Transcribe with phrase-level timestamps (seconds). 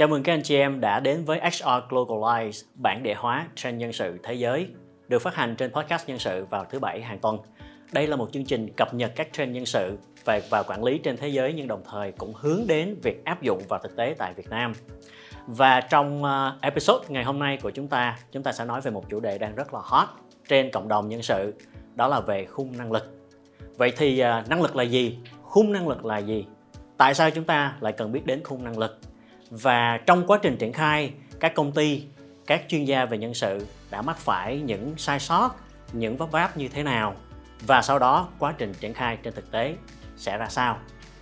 [0.00, 3.80] Chào mừng các anh chị em đã đến với HR Globalize, bản địa hóa trend
[3.80, 4.68] nhân sự thế giới,
[5.08, 7.38] được phát hành trên podcast nhân sự vào thứ bảy hàng tuần.
[7.92, 10.98] Đây là một chương trình cập nhật các trend nhân sự về và quản lý
[10.98, 14.14] trên thế giới nhưng đồng thời cũng hướng đến việc áp dụng vào thực tế
[14.18, 14.72] tại Việt Nam.
[15.46, 18.90] Và trong ờ, episode ngày hôm nay của chúng ta, chúng ta sẽ nói về
[18.90, 20.08] một chủ đề đang rất là hot
[20.48, 21.54] trên cộng đồng nhân sự,
[21.94, 23.10] đó là về khung năng lực.
[23.76, 25.18] Vậy thì ờ, năng lực là gì?
[25.42, 26.46] Khung năng lực là gì?
[26.96, 29.00] Tại sao chúng ta lại cần biết đến khung năng lực?
[29.50, 32.02] Và trong quá trình triển khai, các công ty,
[32.46, 35.50] các chuyên gia về nhân sự đã mắc phải những sai sót,
[35.92, 37.14] những vấp váp như thế nào?
[37.66, 39.76] Và sau đó quá trình triển khai trên thực tế
[40.16, 40.78] sẽ ra sao?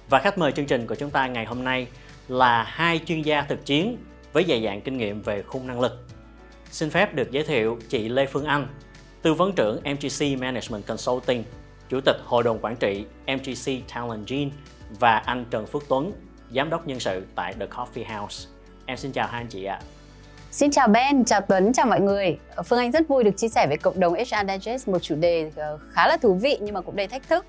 [0.09, 1.86] Và khách mời chương trình của chúng ta ngày hôm nay
[2.28, 3.96] là hai chuyên gia thực chiến
[4.33, 6.06] với dày dạn kinh nghiệm về khung năng lực.
[6.70, 8.66] Xin phép được giới thiệu chị Lê Phương Anh,
[9.22, 11.44] tư vấn trưởng MGC Management Consulting,
[11.88, 14.50] chủ tịch hội đồng quản trị MGC Talent Gene
[14.98, 16.12] và anh Trần Phước Tuấn,
[16.54, 18.48] giám đốc nhân sự tại The Coffee House.
[18.86, 19.80] Em xin chào hai anh chị ạ.
[20.50, 22.38] Xin chào Ben, chào Tuấn, chào mọi người.
[22.54, 25.14] Ờ, Phương Anh rất vui được chia sẻ với cộng đồng HR Digest một chủ
[25.14, 27.46] đề ờ, khá là thú vị nhưng mà cũng đầy thách thức.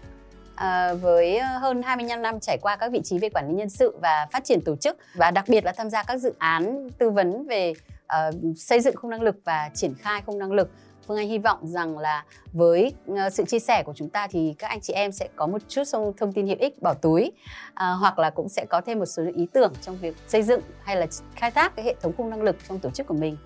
[0.55, 3.97] À, với hơn 25 năm trải qua các vị trí về quản lý nhân sự
[4.01, 7.09] và phát triển tổ chức và đặc biệt là tham gia các dự án tư
[7.09, 10.69] vấn về uh, xây dựng khung năng lực và triển khai khung năng lực
[11.09, 14.55] Phương Anh hy vọng rằng là với ờ, sự chia sẻ của chúng ta thì
[14.59, 15.83] các anh chị em sẽ có một chút
[16.17, 17.31] thông tin hữu ích bỏ túi
[17.73, 20.61] à, hoặc là cũng sẽ có thêm một số ý tưởng trong việc xây dựng
[20.83, 23.37] hay là khai thác cái hệ thống khung năng lực trong tổ chức của mình.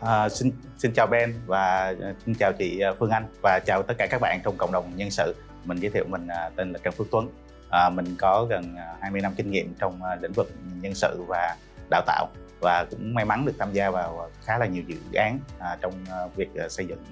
[0.00, 3.82] À, xin xin chào Ben và ờ, xin chào chị ờ, Phương Anh và chào
[3.82, 5.34] tất cả các bạn trong cộng đồng nhân sự.
[5.64, 7.28] Mình giới thiệu mình à, tên là Trần Phước Tuấn.
[7.70, 11.24] À, mình có gần à, 20 năm kinh nghiệm trong à, lĩnh vực nhân sự
[11.28, 11.56] và
[11.90, 12.28] đào tạo
[12.60, 15.76] và cũng may mắn được tham gia vào ờ, khá là nhiều dự án à,
[15.80, 17.02] trong ờ, việc ờ, xây dựng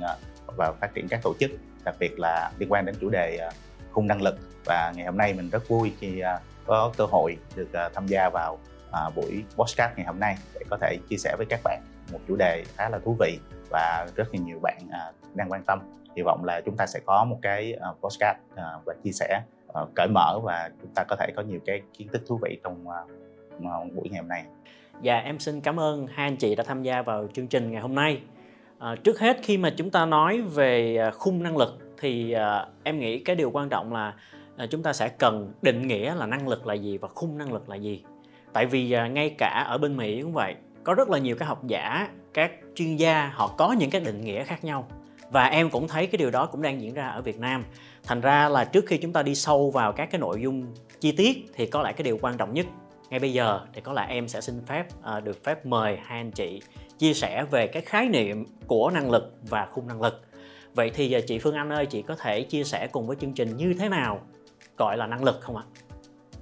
[0.56, 1.50] và phát triển các tổ chức
[1.84, 3.50] đặc biệt là liên quan đến chủ đề
[3.92, 4.38] khung năng lực.
[4.64, 6.22] Và ngày hôm nay mình rất vui khi
[6.66, 8.58] có cơ hội được tham gia vào
[8.92, 11.82] à, buổi podcast ngày hôm nay để có thể chia sẻ với các bạn
[12.12, 13.38] một chủ đề khá là thú vị
[13.70, 15.80] và rất là nhiều bạn à, đang quan tâm.
[16.16, 18.36] Hy vọng là chúng ta sẽ có một cái podcast
[18.84, 19.42] và chia sẻ
[19.94, 22.84] cởi mở và chúng ta có thể có nhiều cái kiến thức thú vị trong
[23.94, 24.44] buổi ngày hôm nay
[25.02, 27.82] và em xin cảm ơn hai anh chị đã tham gia vào chương trình ngày
[27.82, 28.20] hôm nay.
[28.78, 32.66] À, trước hết khi mà chúng ta nói về à, khung năng lực thì à,
[32.82, 34.14] em nghĩ cái điều quan trọng là
[34.56, 37.52] à, chúng ta sẽ cần định nghĩa là năng lực là gì và khung năng
[37.52, 38.02] lực là gì.
[38.52, 41.46] Tại vì à, ngay cả ở bên Mỹ cũng vậy, có rất là nhiều các
[41.46, 44.88] học giả, các chuyên gia họ có những cái định nghĩa khác nhau
[45.30, 47.64] và em cũng thấy cái điều đó cũng đang diễn ra ở Việt Nam.
[48.02, 50.66] Thành ra là trước khi chúng ta đi sâu vào các cái nội dung
[51.00, 52.66] chi tiết thì có lẽ cái điều quan trọng nhất
[53.10, 56.20] ngay bây giờ thì có lẽ em sẽ xin phép uh, được phép mời hai
[56.20, 56.62] anh chị
[56.98, 60.22] chia sẻ về cái khái niệm của năng lực và khung năng lực
[60.74, 63.32] vậy thì uh, chị Phương Anh ơi chị có thể chia sẻ cùng với chương
[63.32, 64.20] trình như thế nào
[64.76, 65.64] gọi là năng lực không ạ?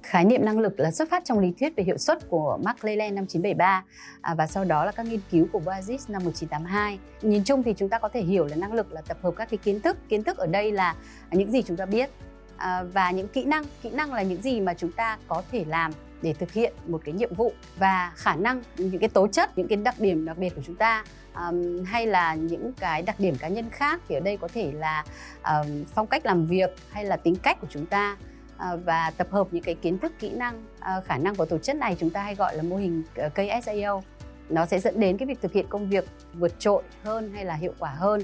[0.03, 2.85] Khái niệm năng lực là xuất phát trong lý thuyết về hiệu suất của Mark
[2.85, 3.83] Leland năm 1973
[4.21, 6.99] à, và sau đó là các nghiên cứu của Boazis năm 1982.
[7.21, 9.49] Nhìn chung thì chúng ta có thể hiểu là năng lực là tập hợp các
[9.49, 9.97] cái kiến thức.
[10.09, 10.95] Kiến thức ở đây là
[11.31, 12.09] những gì chúng ta biết
[12.57, 13.63] à, và những kỹ năng.
[13.81, 15.91] Kỹ năng là những gì mà chúng ta có thể làm
[16.23, 19.67] để thực hiện một cái nhiệm vụ và khả năng những cái tố chất những
[19.67, 21.03] cái đặc điểm đặc biệt của chúng ta
[21.35, 24.71] um, hay là những cái đặc điểm cá nhân khác thì ở đây có thể
[24.71, 25.05] là
[25.43, 28.17] um, phong cách làm việc hay là tính cách của chúng ta
[28.55, 31.57] uh, và tập hợp những cái kiến thức kỹ năng uh, khả năng của tổ
[31.57, 34.03] chức này chúng ta hay gọi là mô hình ờ, KSAO
[34.49, 37.53] nó sẽ dẫn đến cái việc thực hiện công việc vượt trội hơn hay là
[37.53, 38.21] hiệu quả hơn.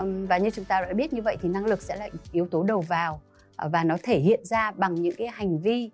[0.00, 2.46] Um, và như chúng ta đã biết như vậy thì năng lực sẽ là yếu
[2.46, 3.20] tố đầu vào
[3.70, 5.90] và nó thể hiện ra bằng những cái hành vi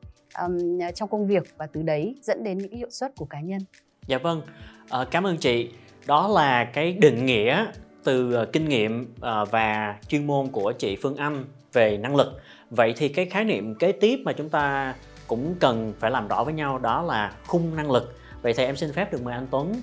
[0.46, 3.60] um, trong công việc và từ đấy dẫn đến những hiệu suất của cá nhân.
[4.06, 4.42] Dạ vâng,
[4.90, 5.70] à, cảm ơn chị.
[6.06, 7.66] Đó là cái định nghĩa
[8.04, 12.40] từ ờ, kinh nghiệm ờ, và chuyên môn của chị Phương Anh về năng lực.
[12.70, 14.94] Vậy thì cái khái niệm kế tiếp mà chúng ta
[15.26, 18.18] cũng cần phải làm rõ với nhau đó là khung năng lực.
[18.42, 19.74] Vậy thì em xin phép được mời anh Tuấn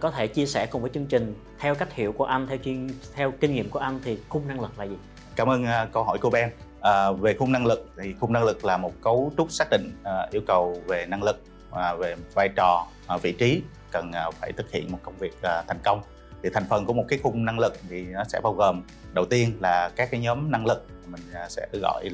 [0.00, 2.88] có thể chia sẻ cùng với chương trình theo cách hiểu của anh theo chuyên
[3.14, 4.96] theo kinh nghiệm của anh thì khung năng lực là gì?
[5.36, 6.50] Cảm ơn câu hỏi của Ben.
[6.80, 9.92] À, về khung năng lực thì khung năng lực là một cấu trúc xác định
[10.04, 13.62] à, yêu cầu về năng lực và về vai trò à, vị trí
[13.92, 16.02] cần à, phải thực hiện một công việc à, thành công.
[16.42, 18.82] Thì thành phần của một cái khung năng lực thì nó sẽ bao gồm
[19.12, 22.08] đầu tiên là các cái nhóm năng lực mình à, sẽ gọi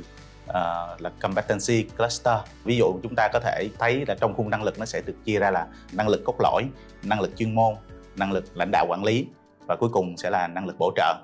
[0.49, 2.39] uh, là competency cluster.
[2.65, 5.17] Ví dụ chúng ta có thể thấy là trong khung năng lực nó sẽ được
[5.25, 6.65] chia ra là năng lực cốt lõi
[7.03, 7.75] năng lực chuyên môn
[8.17, 9.27] năng lực lãnh đạo quản lý
[9.67, 11.15] và cuối cùng sẽ là năng lực bổ trợ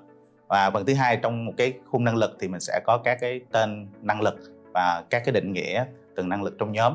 [0.52, 3.18] và phần thứ hai trong một cái khung năng lực thì mình sẽ có các
[3.20, 4.34] cái tên năng lực
[4.74, 5.84] và các cái định nghĩa
[6.16, 6.94] từng năng lực trong nhóm.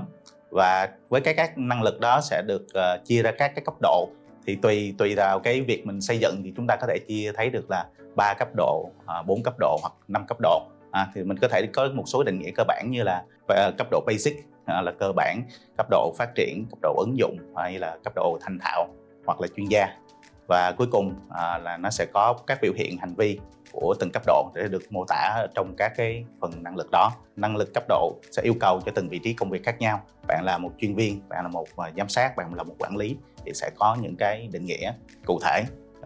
[0.49, 3.73] Và với các các năng lực đó sẽ được uh, chia ra các cái cấp
[3.81, 4.09] độ.
[4.47, 7.31] Thì tùy tùy vào cái việc mình xây dựng thì chúng ta có thể chia
[7.35, 10.61] thấy được là ba cấp độ, ờ, bốn uh, cấp độ hoặc năm cấp độ.
[10.91, 13.77] À, thì mình có thể có một số định nghĩa cơ bản như là uh,
[13.77, 15.41] cấp độ basic uh, là cơ bản
[15.77, 18.87] cấp độ phát triển cấp độ ứng dụng hay là cấp độ thành thạo
[19.25, 19.87] hoặc là chuyên gia
[20.47, 23.39] và cuối cùng à, là nó sẽ có các biểu hiện hành vi
[23.71, 27.11] của từng cấp độ để được mô tả trong các cái phần năng lực đó.
[27.35, 30.01] Năng lực cấp độ sẽ yêu cầu cho từng vị trí công việc khác nhau.
[30.27, 32.97] Bạn là một chuyên viên bạn là một à, giám sát bạn là một quản
[32.97, 33.15] lý
[33.45, 34.93] thì sẽ có những cái định nghĩa
[35.25, 35.63] cụ thể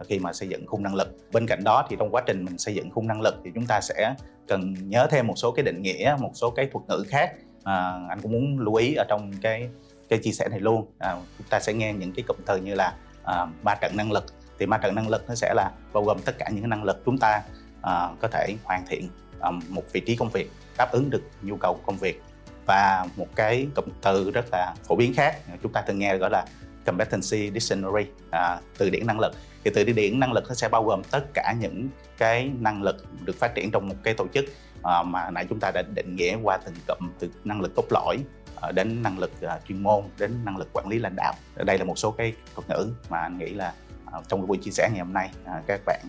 [0.08, 1.08] khi mà xây dựng khung năng lực.
[1.32, 3.66] Bên cạnh đó thì trong quá trình mình xây dựng khung năng lực thì chúng
[3.66, 4.14] ta sẽ
[4.48, 7.32] cần nhớ thêm một số cái định nghĩa một số cái thuật ngữ khác.
[7.64, 9.68] À, anh cũng muốn lưu ý ở trong cái
[10.08, 10.86] cái chia sẻ này luôn.
[10.98, 14.12] À, chúng ta sẽ nghe những cái cụm từ như là À, ba trận năng
[14.12, 14.24] lực
[14.58, 17.02] thì ma trận năng lực nó sẽ là bao gồm tất cả những năng lực
[17.06, 17.42] chúng ta
[17.78, 19.08] uh, có thể hoàn thiện
[19.40, 22.22] um, một vị trí công việc đáp ứng được nhu cầu công việc.
[22.66, 26.30] Và một cái cụm từ rất là phổ biến khác chúng ta thường nghe gọi
[26.30, 26.44] là
[26.86, 29.32] competency dictionary à, từ điển năng lực.
[29.64, 31.88] Thì từ điển năng lực nó sẽ bao gồm tất cả những
[32.18, 34.44] cái năng lực được phát triển trong một cái tổ chức
[34.82, 37.84] à, mà nãy chúng ta đã định nghĩa qua từng cụm từ năng lực cốt
[37.90, 38.18] lõi.
[38.62, 41.34] Ờ, đến năng lực ờ, chuyên môn đến năng lực quản lý lãnh đạo.
[41.56, 43.74] Đây là một số cái thuật ngữ mà anh nghĩ là
[44.12, 45.30] ờ, trong buổi chia sẻ ngày hôm nay
[45.66, 46.00] các bạn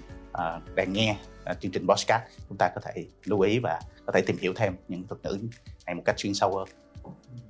[0.76, 1.18] đang nghe
[1.60, 4.76] chương trình podcast chúng ta có thể lưu ý và có thể tìm hiểu thêm
[4.88, 5.38] những thuật ngữ
[5.86, 6.68] này một cách chuyên sâu hơn.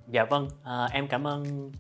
[0.08, 1.72] Dạ vâng à, em cảm ơn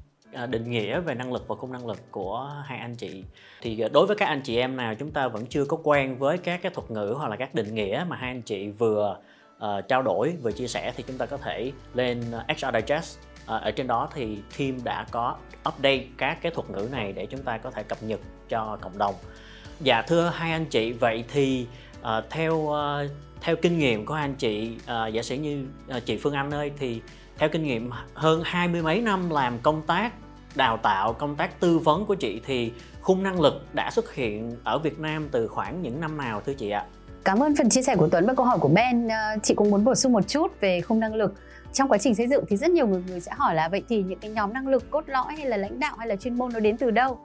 [0.49, 3.23] định nghĩa về năng lực và khung năng lực của hai anh chị.
[3.61, 6.37] Thì đối với các anh chị em nào chúng ta vẫn chưa có quen với
[6.37, 9.19] các cái thuật ngữ hoặc là các định nghĩa mà hai anh chị vừa
[9.63, 13.17] uh, trao đổi về chia sẻ thì chúng ta có thể lên ờ, HR Digest
[13.45, 15.37] ờ, ở trên đó thì team đã có
[15.69, 18.19] update các cái thuật ngữ này để chúng ta có thể cập nhật
[18.49, 19.15] cho cộng đồng
[19.79, 21.67] dạ thưa hai anh chị vậy thì
[22.01, 23.11] uh, theo uh,
[23.41, 25.65] theo kinh nghiệm của anh chị uh, giả sử như
[25.97, 27.01] uh, chị Phương Anh ơi thì
[27.37, 30.13] theo kinh nghiệm hơn hai mươi mấy năm làm công tác
[30.55, 32.71] đào tạo công tác tư vấn của chị thì
[33.01, 36.53] khung năng lực đã xuất hiện ở Việt Nam từ khoảng những năm nào thưa
[36.53, 36.85] chị ạ?
[37.25, 39.07] Cảm ơn phần chia sẻ của Tuấn và câu hỏi của Ben.
[39.07, 41.33] Ờ, chị cũng muốn bổ sung một chút về khung năng lực.
[41.73, 44.03] Trong quá trình xây dựng thì rất nhiều người, người sẽ hỏi là vậy thì
[44.03, 46.53] những cái nhóm năng lực cốt lõi hay là lãnh đạo hay là chuyên môn
[46.53, 47.19] nó đến từ đâu?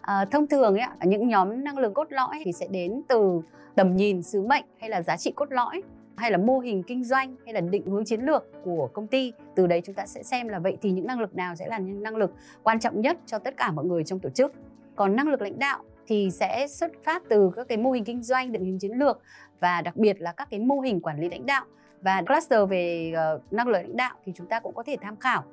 [0.00, 3.40] À, thông thường ấy, những nhóm năng lực cốt lõi thì sẽ đến từ
[3.74, 5.82] tầm nhìn, sứ mệnh hay là giá trị cốt lõi
[6.16, 9.32] hay là mô hình kinh doanh hay là định hướng chiến lược của công ty
[9.54, 11.78] từ đấy chúng ta sẽ xem là vậy thì những năng lực nào sẽ là
[11.78, 14.52] những năng lực quan trọng nhất cho tất cả mọi người trong tổ chức
[14.96, 18.22] còn năng lực lãnh đạo thì sẽ xuất phát từ các cái mô hình kinh
[18.22, 19.20] doanh định hướng chiến lược
[19.60, 21.64] và đặc biệt là các cái mô hình quản lý lãnh đạo.
[22.02, 25.16] Và cluster về uh, năng lực lãnh đạo thì chúng ta cũng có thể tham
[25.16, 25.44] khảo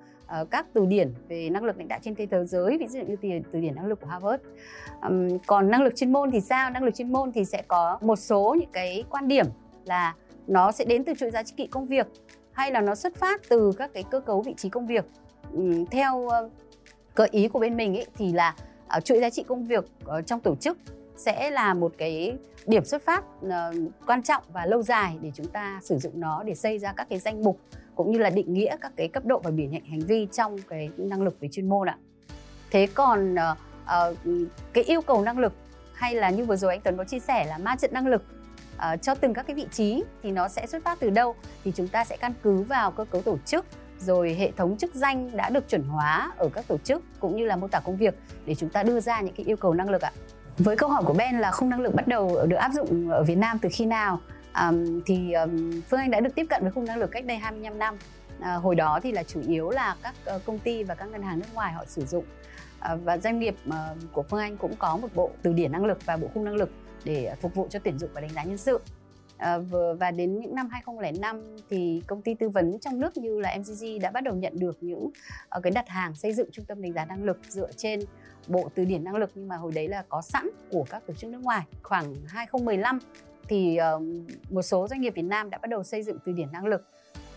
[0.41, 3.15] uh, các từ điển về năng lực lãnh đạo trên thế giới ví dụ như
[3.21, 4.43] từ, từ điển năng lực của Harvard.
[5.01, 6.69] Um, còn năng lực chuyên môn thì sao?
[6.69, 9.45] Năng lực chuyên môn thì sẽ có một số những cái quan điểm
[9.85, 10.15] là
[10.47, 12.07] nó sẽ đến từ chuỗi giá trị công việc
[12.51, 15.05] hay là nó xuất phát từ các cái cơ cấu vị trí công việc.
[15.53, 16.49] Um, theo ờ,
[17.15, 18.55] gợi ý của bên mình ấy, thì là
[18.97, 20.77] uh, chuỗi giá trị công việc uh, trong tổ chức
[21.17, 23.51] sẽ là một cái điểm xuất phát uh,
[24.07, 27.07] quan trọng và lâu dài để chúng ta sử dụng nó để xây ra các
[27.09, 27.59] cái danh mục
[27.95, 30.57] cũng như là định nghĩa các cái cấp độ và biểu hiện hành vi trong
[30.67, 31.97] cái năng lực về chuyên môn ạ.
[32.71, 33.57] Thế còn uh,
[34.11, 34.17] uh,
[34.73, 35.53] cái yêu cầu năng lực
[35.93, 38.23] hay là như vừa rồi anh Tuấn có chia sẻ là ma trận năng lực
[38.75, 41.71] uh, cho từng các cái vị trí thì nó sẽ xuất phát từ đâu thì
[41.75, 43.65] chúng ta sẽ căn cứ vào cơ cấu tổ chức
[43.99, 47.45] rồi hệ thống chức danh đã được chuẩn hóa ở các tổ chức cũng như
[47.45, 48.15] là mô tả công việc
[48.45, 50.11] để chúng ta đưa ra những cái yêu cầu năng lực ạ.
[50.63, 53.23] Với câu hỏi của Ben là khung năng lực bắt đầu được áp dụng ở
[53.23, 54.19] Việt Nam từ khi nào?
[54.61, 57.37] Um, thì um, Phương Anh đã được tiếp cận với khung năng lực cách đây
[57.37, 57.95] 25 năm.
[58.39, 61.21] À, hồi đó thì là chủ yếu là các uh, công ty và các ngân
[61.21, 62.25] hàng nước ngoài họ sử dụng
[62.79, 63.73] à, và doanh nghiệp uh,
[64.11, 66.55] của Phương Anh cũng có một bộ từ điển năng lực và bộ khung năng
[66.55, 66.69] lực
[67.05, 68.79] để phục vụ cho tuyển dụng và đánh giá nhân sự.
[69.37, 69.57] À,
[69.99, 73.85] và đến những năm 2005 thì công ty tư vấn trong nước như là MCG
[74.01, 75.05] đã bắt đầu nhận được những
[75.57, 77.99] uh, cái đặt hàng xây dựng trung tâm đánh giá năng lực dựa trên
[78.47, 81.13] bộ từ điển năng lực nhưng mà hồi đấy là có sẵn của các tổ
[81.13, 81.65] chức nước ngoài.
[81.83, 82.99] Khoảng 2015
[83.47, 83.99] thì ờ,
[84.49, 86.85] một số doanh nghiệp Việt Nam đã bắt đầu xây dựng từ điển năng lực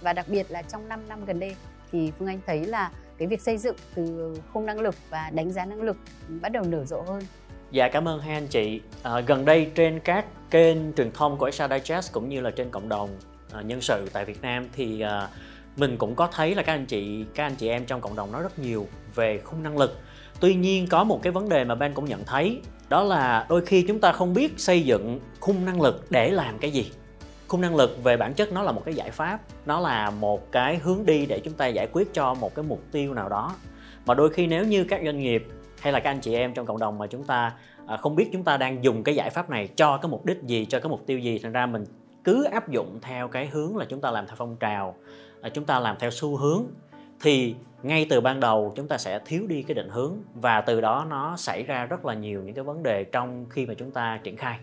[0.00, 1.56] và đặc biệt là trong 5 năm gần đây
[1.92, 5.50] thì Phương Anh thấy là cái việc xây dựng từ khung năng lực và đánh
[5.50, 5.96] giá năng lực
[6.40, 7.23] bắt đầu nở rộ hơn
[7.70, 8.80] Dạ cảm ơn hai anh chị.
[9.02, 12.70] À, gần đây trên các kênh truyền thông của HR Digest cũng như là trên
[12.70, 13.18] cộng đồng
[13.52, 15.28] à, nhân sự tại Việt Nam thì à,
[15.76, 18.32] mình cũng có thấy là các anh chị các anh chị em trong cộng đồng
[18.32, 19.99] nói rất nhiều về khung năng lực.
[20.41, 23.64] Tuy nhiên có một cái vấn đề mà Ben cũng nhận thấy đó là đôi
[23.64, 26.91] khi chúng ta không biết xây dựng khung năng lực để làm cái gì.
[27.49, 30.53] Khung năng lực về bản chất nó là một cái giải pháp, nó là một
[30.53, 33.55] cái hướng đi để chúng ta giải quyết cho một cái mục tiêu nào đó.
[34.07, 35.47] Mà đôi khi nếu như các doanh nghiệp
[35.81, 37.53] hay là các anh chị em trong cộng đồng mà chúng ta
[37.87, 40.43] à, không biết chúng ta đang dùng cái giải pháp này cho cái mục đích
[40.43, 41.85] gì cho cái mục tiêu gì thành ra mình
[42.25, 44.95] cứ áp dụng theo cái hướng là chúng ta làm theo phong trào
[45.41, 46.62] à, chúng ta làm theo xu hướng
[47.21, 50.81] thì ngay từ ban đầu chúng ta sẽ thiếu đi cái định hướng và từ
[50.81, 53.91] đó nó xảy ra rất là nhiều những cái vấn đề trong khi mà chúng
[53.91, 54.59] ta triển khai.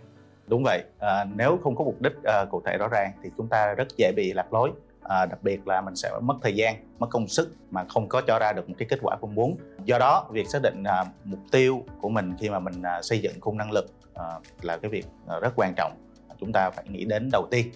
[0.47, 0.83] Đúng vậy.
[0.99, 3.87] À, nếu không có mục đích à, cụ thể rõ ràng thì chúng ta rất
[3.97, 4.71] dễ bị lạc lối.
[5.03, 8.21] À, đặc biệt là mình sẽ mất thời gian mất công sức mà không có
[8.27, 9.57] cho ra được một cái kết quả mong muốn.
[9.85, 13.19] Do đó việc xác định à, mục tiêu của mình khi mà mình à, xây
[13.19, 14.25] dựng khung năng lực à,
[14.61, 15.91] là cái việc à, rất quan trọng.
[16.39, 17.67] Chúng ta phải nghĩ đến đầu tiên.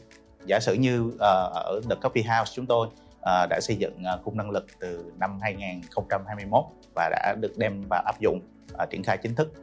[0.45, 2.87] Giả sử như à, ở The Coffee House chúng tôi
[3.25, 6.63] À, đã xây dựng à, khung năng lực từ năm 2021
[6.95, 8.39] và đã được đem vào áp dụng
[8.77, 9.53] à, triển khai chính thức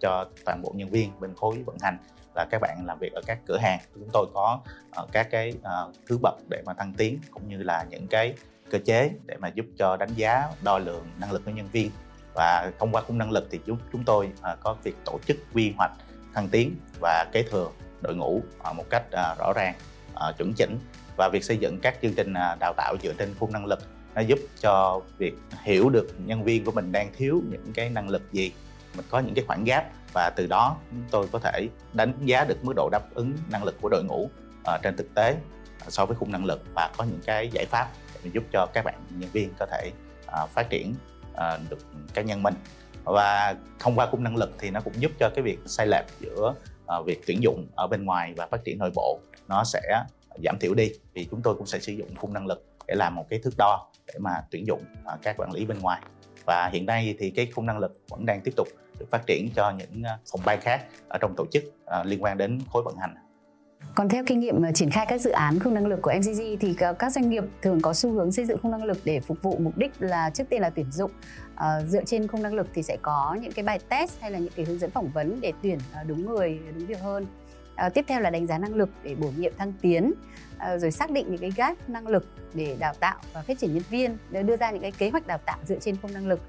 [0.00, 1.96] cho toàn bộ nhân viên bên khối vận hành
[2.34, 3.80] là các bạn làm việc ở các cửa hàng.
[3.94, 4.60] Chúng tôi có
[5.12, 5.52] các cái
[6.08, 8.34] thứ bậc để mà thăng tiến cũng như là những cái
[8.70, 11.90] cơ chế để mà giúp cho đánh giá, đo lường năng lực của nhân viên.
[12.34, 15.74] Và thông qua khung năng lực thì chúng chúng tôi có việc tổ chức quy
[15.76, 15.92] hoạch,
[16.34, 17.68] thăng tiến và kế thừa
[18.00, 18.40] đội ngũ
[18.74, 19.04] một cách
[19.38, 19.74] rõ ràng
[20.38, 20.78] chuẩn chỉnh
[21.16, 23.78] và việc xây dựng các chương trình à, đào tạo dựa trên khung năng lực
[24.14, 28.08] nó giúp cho việc hiểu được nhân viên của mình đang thiếu những cái năng
[28.08, 28.52] lực gì
[28.96, 30.76] mình có những cái khoảng gap và từ đó
[31.10, 34.30] tôi có thể đánh giá được mức độ đáp ứng năng lực của đội ngũ
[34.74, 35.36] uh, trên thực tế
[35.86, 37.88] uh, so với khung năng lực và có những cái giải pháp
[38.24, 39.90] để giúp cho các bạn nhân viên có thể
[40.42, 40.94] uh, phát triển
[41.32, 41.78] uh, được
[42.14, 42.54] cá nhân mình.
[43.04, 46.04] Và thông qua khung năng lực thì nó cũng giúp cho cái việc sai lệch
[46.20, 46.54] giữa
[46.98, 50.04] uh, việc tuyển dụng ở bên ngoài và phát triển nội bộ nó sẽ
[50.44, 53.14] giảm thiểu đi vì chúng tôi cũng sẽ sử dụng khung năng lực để làm
[53.14, 56.02] một cái thước đo để mà tuyển dụng à, các quản lý bên ngoài
[56.46, 59.48] và hiện nay thì cái khung năng lực vẫn đang tiếp tục được phát triển
[59.54, 62.82] cho những à, phòng ban khác ở trong tổ chức à, liên quan đến khối
[62.82, 63.14] vận hành
[63.94, 66.74] còn theo kinh nghiệm triển khai các dự án khung năng lực của MCG thì
[66.98, 69.58] các doanh nghiệp thường có xu hướng xây dựng khung năng lực để phục vụ
[69.58, 71.10] mục đích là trước tiên là tuyển dụng.
[71.54, 74.38] À, dựa trên khung năng lực thì sẽ có những cái bài test hay là
[74.38, 77.26] những cái hướng dẫn phỏng vấn để tuyển đúng người, đúng việc hơn.
[77.76, 80.12] À, tiếp theo là đánh giá năng lực để bổ nhiệm thăng tiến,
[80.58, 83.74] à, rồi xác định những cái gap năng lực để đào tạo và phát triển
[83.74, 86.26] nhân viên, để đưa ra những cái kế hoạch đào tạo dựa trên khung năng
[86.26, 86.40] lực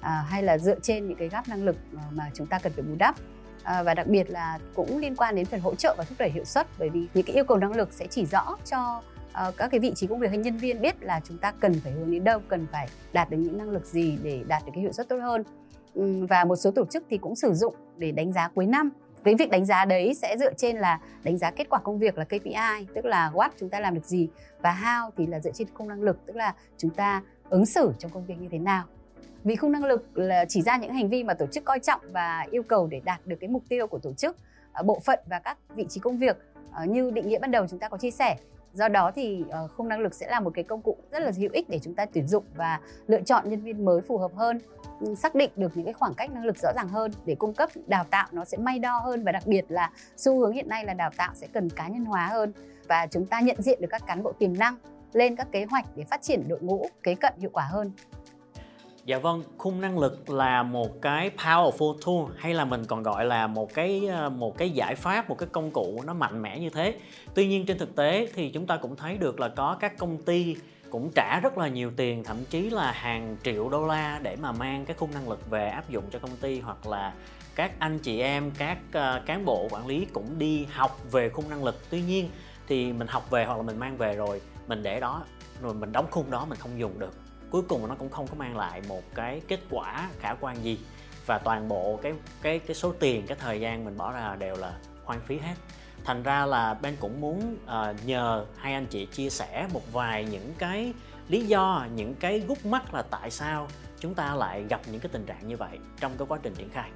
[0.00, 1.76] à, hay là dựa trên những cái gap năng lực
[2.10, 3.14] mà chúng ta cần phải bù đắp.
[3.62, 6.30] À, và đặc biệt là cũng liên quan đến phần hỗ trợ và thúc đẩy
[6.30, 9.02] hiệu suất bởi vì những cái yêu cầu năng lực sẽ chỉ rõ cho
[9.48, 11.80] uh, các cái vị trí công việc hay nhân viên biết là chúng ta cần
[11.84, 14.72] phải hướng đến đâu cần phải đạt được những năng lực gì để đạt được
[14.74, 15.42] cái hiệu suất tốt hơn.
[16.28, 18.90] Và một số tổ chức thì cũng sử dụng để đánh giá cuối năm
[19.24, 22.18] cái việc đánh giá đấy sẽ dựa trên là đánh giá kết quả công việc
[22.18, 24.28] là KPI tức là what chúng ta làm được gì,
[24.62, 27.92] và how thì là dựa trên khung năng lực, tức là chúng ta ứng xử
[27.98, 28.84] trong công việc như thế nào.
[29.44, 32.00] Vì khung năng lực là chỉ ra những hành vi mà tổ chức coi trọng
[32.12, 34.36] và yêu cầu để đạt được cái mục tiêu của tổ chức
[34.72, 36.36] à, bộ phận và các vị trí công việc
[36.72, 38.36] à, như định nghĩa ban đầu chúng ta có chia sẻ
[38.74, 41.32] do đó thì ờ, khung năng lực sẽ là một cái công cụ rất là
[41.36, 44.34] hữu ích để chúng ta tuyển dụng và lựa chọn nhân viên mới phù hợp
[44.34, 44.58] hơn.
[45.00, 47.54] Ừ, xác định được những cái khoảng cách năng lực rõ ràng hơn để cung
[47.54, 50.68] cấp đào tạo nó sẽ may đo hơn và đặc biệt là xu hướng hiện
[50.68, 52.52] nay là đào tạo sẽ cần cá nhân hóa hơn
[52.88, 54.76] và chúng ta nhận diện được các cán bộ tiềm năng
[55.12, 57.92] lên các kế hoạch để phát triển đội ngũ kế cận hiệu quả hơn.
[59.04, 63.24] Dạ vâng, khung năng lực là một cái powerful tool hay là mình còn gọi
[63.24, 66.58] là một cái ờ, một cái giải pháp, một cái công cụ nó mạnh mẽ
[66.58, 66.94] như thế.
[67.34, 70.22] Tuy nhiên trên thực tế thì chúng ta cũng thấy được là có các công
[70.22, 70.56] ty
[70.90, 74.52] cũng trả rất là nhiều tiền thậm chí là hàng triệu đô la để mà
[74.52, 77.14] mang cái khung năng lực về áp dụng cho công ty hoặc là
[77.54, 81.48] các anh chị em các ờ, cán bộ quản lý cũng đi học về khung
[81.50, 82.30] năng lực tuy nhiên
[82.66, 85.22] thì mình học về hoặc là mình mang về rồi mình để đó
[85.62, 87.12] rồi mình đóng khung đó mình không dùng được
[87.50, 90.78] cuối cùng nó cũng không có mang lại một cái kết quả khả quan gì.
[91.26, 94.56] Và toàn bộ cái cái cái số tiền cái thời gian mình bỏ ra đều
[94.56, 95.54] là hoang phí hết.
[96.04, 100.24] Thành ra là Ben cũng muốn uh, nhờ hai anh chị chia sẻ một vài
[100.24, 100.92] những cái
[101.28, 105.10] lý do những cái gút mắt là tại sao chúng ta lại gặp những cái
[105.12, 106.90] tình trạng như vậy trong cái quá trình triển khai.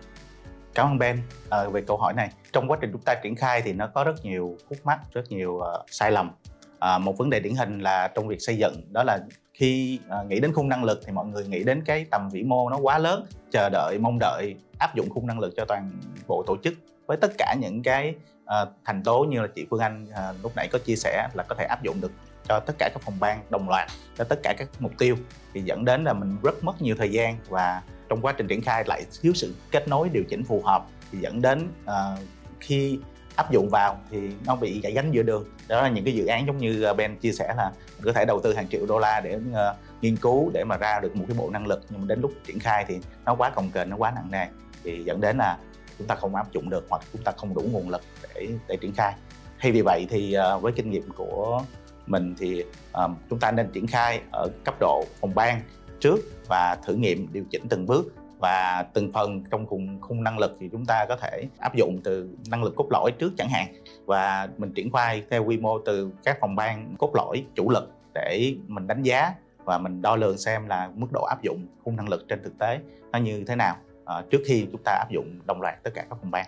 [0.75, 1.23] Cảm ơn Ben.
[1.51, 4.05] À, về câu hỏi này trong quá trình chúng ta triển khai thì nó có
[4.05, 6.31] rất nhiều khúc mắc rất nhiều uh, sai lầm.
[6.79, 9.19] À, một vấn đề điển hình là trong việc xây dựng đó là
[9.55, 12.43] khi à, nghĩ đến khung năng lực thì mọi người nghĩ đến cái tầm vĩ
[12.43, 15.91] mô nó quá lớn chờ đợi mong đợi áp dụng khung năng lực cho toàn
[16.27, 16.75] bộ tổ chức.
[17.07, 18.15] Với tất cả những cái
[18.47, 21.45] à, thành tố như là chị Phương Anh à, lúc nãy có chia sẻ là
[21.49, 22.13] có thể áp dụng được
[22.49, 25.17] cho tất cả các phòng ban đồng loạt cho tất cả các mục tiêu
[25.55, 28.63] thì dẫn đến là mình rất mất nhiều thời gian và trong quá trình triển
[28.63, 32.19] khai lại thiếu sự kết nối điều chỉnh phù hợp thì dẫn đến uh,
[32.61, 32.99] khi
[33.37, 35.45] áp dụng vào thì nó bị gãy gánh giữa đường.
[35.69, 38.13] Đó là những cái dự án giống như ờ, Ben chia sẻ là mình có
[38.13, 41.17] thể đầu tư hàng triệu đô la để uh, nghiên cứu để mà ra được
[41.17, 43.71] một cái bộ năng lực nhưng mà đến lúc triển khai thì nó quá cồng
[43.71, 44.47] kềnh nó quá nặng nề.
[44.85, 45.59] Thì dẫn đến là
[45.99, 48.03] chúng ta không áp dụng được hoặc chúng ta không đủ nguồn lực
[48.35, 49.15] để để triển khai.
[49.59, 51.63] Hay vì vậy thì uh, với kinh nghiệm của
[52.07, 52.65] mình thì
[53.05, 55.61] uh, chúng ta nên triển khai ở cấp độ phòng ban
[56.01, 60.39] trước và thử nghiệm điều chỉnh từng bước và từng phần trong khung khung năng
[60.39, 63.49] lực thì chúng ta có thể áp dụng từ năng lực cốt lõi trước chẳng
[63.49, 63.67] hạn.
[64.07, 67.91] Và mình triển khai theo quy mô từ các phòng ban cốt lõi, chủ lực
[68.15, 71.97] để mình đánh giá và mình đo lường xem là mức độ áp dụng khung
[71.97, 72.81] năng lực trên thực tế
[73.13, 73.77] nó như thế nào.
[74.05, 76.47] À, trước khi chúng ta áp dụng đồng loạt tất cả các phòng ban.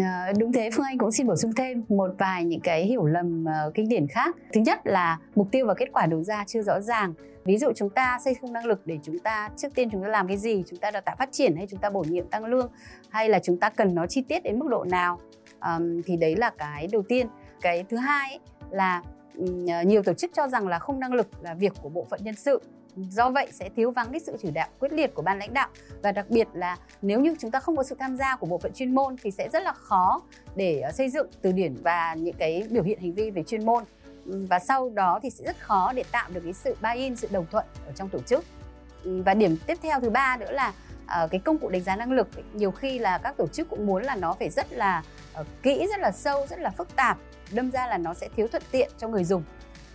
[0.00, 3.06] À, đúng thế Phương Anh cũng xin bổ sung thêm một vài những cái hiểu
[3.06, 4.36] lầm uh, kinh điển khác.
[4.52, 7.14] Thứ nhất là mục tiêu và kết quả đầu ra chưa rõ ràng.
[7.44, 10.08] Ví dụ chúng ta xây khung năng lực để chúng ta trước tiên chúng ta
[10.08, 12.44] làm cái gì, chúng ta đào tạo phát triển hay chúng ta bổ nhiệm tăng
[12.44, 12.70] lương
[13.08, 15.20] hay là chúng ta cần nó chi tiết đến mức độ nào.
[15.60, 17.26] Um, thì đấy là cái đầu tiên.
[17.60, 18.38] Cái thứ hai ấy,
[18.70, 19.02] là
[19.36, 22.20] um, nhiều tổ chức cho rằng là khung năng lực là việc của bộ phận
[22.22, 22.60] nhân sự
[22.96, 25.68] do vậy sẽ thiếu vắng cái sự chỉ đạo quyết liệt của ban lãnh đạo.
[26.02, 28.58] Và đặc biệt là nếu như chúng ta không có sự tham gia của bộ
[28.58, 30.22] phận chuyên môn thì sẽ rất là khó
[30.56, 33.66] để ờ, xây dựng từ điển và những cái biểu hiện hành vi về chuyên
[33.66, 33.84] môn.
[34.24, 37.46] Và sau đó thì sẽ rất khó để tạo được cái sự buy-in, sự đồng
[37.50, 38.44] thuận ở trong tổ chức.
[39.04, 40.72] Và điểm tiếp theo thứ ba nữa là
[41.06, 43.86] ờ, cái công cụ đánh giá năng lực nhiều khi là các tổ chức cũng
[43.86, 47.18] muốn là nó phải rất là ờ, kỹ, rất là sâu, rất là phức tạp,
[47.50, 49.42] đâm ra là nó sẽ thiếu thuận tiện cho người dùng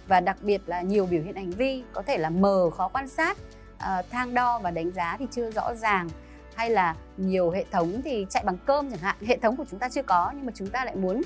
[0.08, 3.08] và đặc biệt là nhiều biểu hiện hành vi có thể là mờ khó quan
[3.08, 3.38] sát
[3.78, 6.10] à, thang đo và đánh giá thì chưa rõ ràng.
[6.56, 9.16] Hay là nhiều hệ thống thì chạy bằng cơm chẳng hạn.
[9.28, 11.22] Hệ thống của chúng ta chưa có nhưng mà chúng ta lại muốn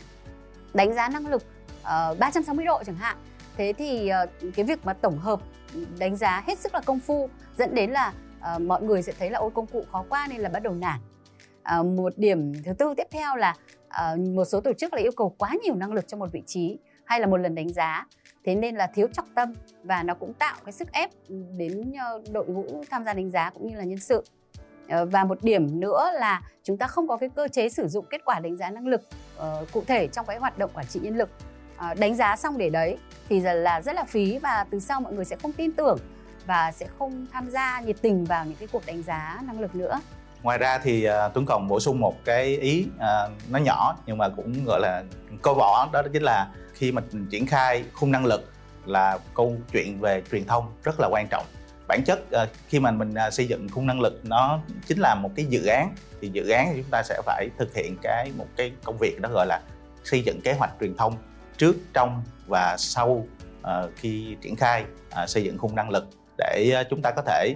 [0.74, 1.44] đánh giá năng lực
[1.84, 3.18] ờ, uh, 360 độ chẳng hạn.
[3.58, 5.40] Thế thì uh, cái việc mà tổng hợp
[5.74, 8.14] ừ, đánh giá hết sức là công phu dẫn đến là
[8.56, 10.74] uh, mọi người sẽ thấy là ôi công cụ khó qua nên là bắt đầu
[10.74, 11.00] nản.
[11.80, 13.56] Uh, một điểm thứ tư tiếp theo là
[13.88, 16.44] uh, một số tổ chức là yêu cầu quá nhiều năng lực cho một vị
[16.46, 18.06] trí hay là một lần đánh giá
[18.50, 19.54] thế nên là thiếu trọng tâm
[19.84, 21.10] và nó cũng tạo cái sức ép
[21.58, 24.24] đến ờ, đội ngũ tham gia đánh giá cũng như là nhân sự.
[24.90, 28.06] Ờ, và một điểm nữa là chúng ta không có cái cơ chế sử dụng
[28.10, 29.02] kết quả đánh giá năng lực
[29.38, 31.30] uh, cụ thể trong cái hoạt động quản trị nhân lực.
[31.78, 32.98] Uh, đánh giá xong để đấy
[33.30, 35.98] thì là rất là phí và từ sau mọi người sẽ không tin tưởng
[36.46, 39.76] và sẽ không tham gia nhiệt tình vào những cái cuộc đánh giá năng lực
[39.76, 40.00] nữa.
[40.44, 44.18] Ngoài ra thì uh, tuấn còn bổ sung một cái ý uh, nó nhỏ nhưng
[44.18, 45.04] mà cũng gọi là
[45.42, 46.48] câu vỏ đó chính là
[46.80, 48.52] khi mà triển khai khung năng lực
[48.86, 51.46] là câu chuyện về truyền thông rất là quan trọng.
[51.88, 55.16] Bản chất ờ, khi mà mình ờ, xây dựng khung năng lực, nó chính là
[55.16, 58.32] một cái dự án, thì dự án thì chúng ta sẽ phải thực hiện cái,
[58.38, 59.62] một cái công việc đó gọi là
[60.04, 61.16] xây dựng kế hoạch truyền thông
[61.58, 63.26] trước, trong và sau
[63.62, 67.56] ờ, khi triển khai à, xây dựng khung năng lực để chúng ta có thể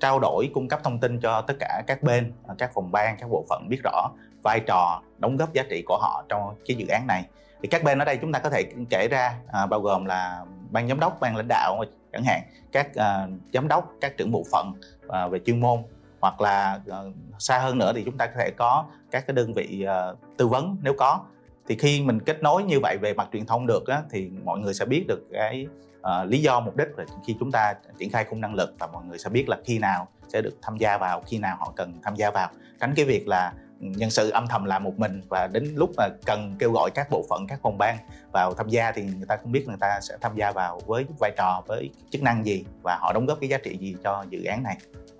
[0.00, 3.28] trao đổi, cung cấp thông tin cho tất cả các bên các phòng ban, các
[3.30, 4.10] bộ phận biết rõ
[4.42, 7.24] vai trò, đóng góp giá trị của họ trong cái dự án này
[7.62, 10.44] thì các bên ở đây chúng ta có thể kể ra à, bao gồm là
[10.70, 12.42] ban giám đốc ban lãnh đạo chẳng hạn
[12.72, 14.72] các à, giám đốc các trưởng bộ phận
[15.08, 15.82] à, về chuyên môn
[16.20, 16.98] hoặc là à,
[17.38, 20.48] xa hơn nữa thì chúng ta có thể có các cái đơn vị à, tư
[20.48, 21.20] vấn nếu có.
[21.68, 24.58] Thì khi mình kết nối như vậy về mặt truyền thông được á, thì mọi
[24.58, 25.66] người sẽ biết được cái
[26.00, 28.86] uh, lý do mục đích và khi chúng ta triển khai khung năng lực và
[28.86, 31.72] mọi người sẽ biết là khi nào sẽ được tham gia vào khi nào họ
[31.76, 32.48] cần tham gia vào.
[32.80, 36.08] Tránh cái việc là nhân sự âm thầm làm một mình và đến lúc mà
[36.26, 37.96] cần kêu gọi các bộ phận các phòng ban
[38.32, 41.06] vào tham gia thì người ta không biết người ta sẽ tham gia vào với
[41.18, 44.24] vai trò với chức năng gì và họ đóng góp cái giá trị gì cho
[44.30, 44.76] dự án này.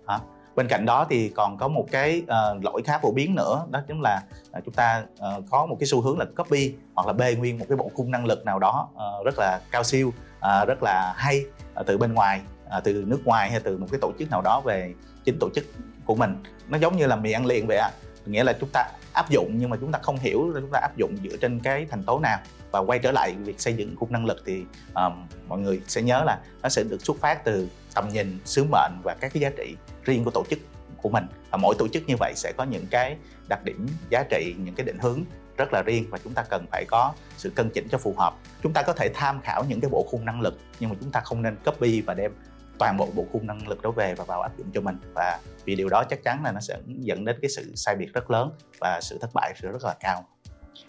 [0.07, 0.21] Đó.
[0.57, 3.83] bên cạnh đó thì còn có một cái uh, lỗi khá phổ biến nữa đó
[3.89, 4.23] chính là
[4.59, 7.59] uh, chúng ta uh, có một cái xu hướng là copy hoặc là bê nguyên
[7.59, 10.83] một cái bộ khung năng lực nào đó uh, rất là cao siêu uh, rất
[10.83, 11.45] là hay
[11.81, 12.41] uh, từ bên ngoài
[12.79, 14.95] uh, từ nước ngoài hay từ một cái tổ chức nào đó về
[15.25, 15.65] chính tổ chức
[16.05, 16.43] của mình.
[16.69, 17.91] Nó giống như là mì ăn liền vậy à
[18.27, 20.79] nghĩa là chúng ta áp dụng nhưng mà chúng ta không hiểu là chúng ta
[20.83, 22.39] áp dụng dựa trên cái thành tố nào.
[22.71, 25.13] Và quay trở lại việc xây dựng khung năng lực thì um,
[25.49, 28.93] mọi người sẽ nhớ là nó sẽ được xuất phát từ tầm nhìn sứ mệnh
[29.03, 30.59] và các cái giá trị riêng của tổ chức
[30.97, 31.25] của mình.
[31.51, 33.17] Và mỗi tổ chức như vậy sẽ có những cái
[33.49, 35.25] đặc điểm giá trị những cái định hướng
[35.57, 38.35] rất là riêng và chúng ta cần phải có sự cân chỉnh cho phù hợp.
[38.63, 41.11] Chúng ta có thể tham khảo những cái bộ khung năng lực nhưng mà chúng
[41.11, 42.33] ta không nên copy và đem
[42.81, 45.39] toàn bộ bộ khung năng lực đó về và vào áp dụng cho mình và
[45.65, 48.31] vì điều đó chắc chắn là nó sẽ dẫn đến cái sự sai biệt rất
[48.31, 50.25] lớn và sự thất bại sẽ rất là cao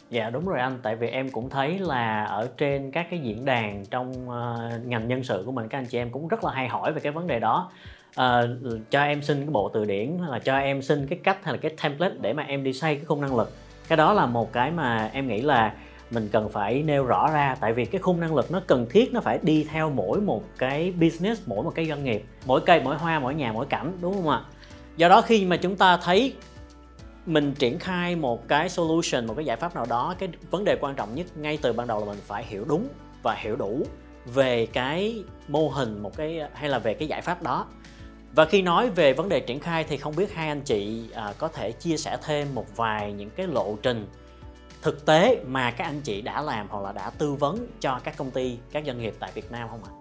[0.09, 3.45] Dạ đúng rồi anh, tại vì em cũng thấy là ở trên các cái diễn
[3.45, 6.51] đàn trong uh, ngành nhân sự của mình các anh chị em cũng rất là
[6.51, 7.71] hay hỏi về cái vấn đề đó.
[8.09, 8.49] Uh,
[8.89, 11.53] cho em xin cái bộ từ điển hay là cho em xin cái cách hay
[11.53, 13.51] là cái template để mà em đi xây cái khung năng lực.
[13.87, 15.73] Cái đó là một cái mà em nghĩ là
[16.11, 19.13] mình cần phải nêu rõ ra tại vì cái khung năng lực nó cần thiết
[19.13, 22.25] nó phải đi theo mỗi một cái business mỗi một cái doanh nghiệp.
[22.45, 24.41] Mỗi cây mỗi hoa mỗi nhà mỗi cảnh đúng không ạ?
[24.97, 26.33] Do đó khi mà chúng ta thấy
[27.25, 30.77] mình triển khai một cái solution một cái giải pháp nào đó cái vấn đề
[30.81, 32.87] quan trọng nhất ngay từ ban đầu là mình phải hiểu đúng
[33.23, 33.85] và hiểu đủ
[34.25, 37.65] về cái mô hình một cái hay là về cái giải pháp đó.
[38.35, 41.33] Và khi nói về vấn đề triển khai thì không biết hai anh chị à,
[41.37, 44.07] có thể chia sẻ thêm một vài những cái lộ trình
[44.81, 48.17] thực tế mà các anh chị đã làm hoặc là đã tư vấn cho các
[48.17, 49.91] công ty, các doanh nghiệp tại Việt Nam không ạ?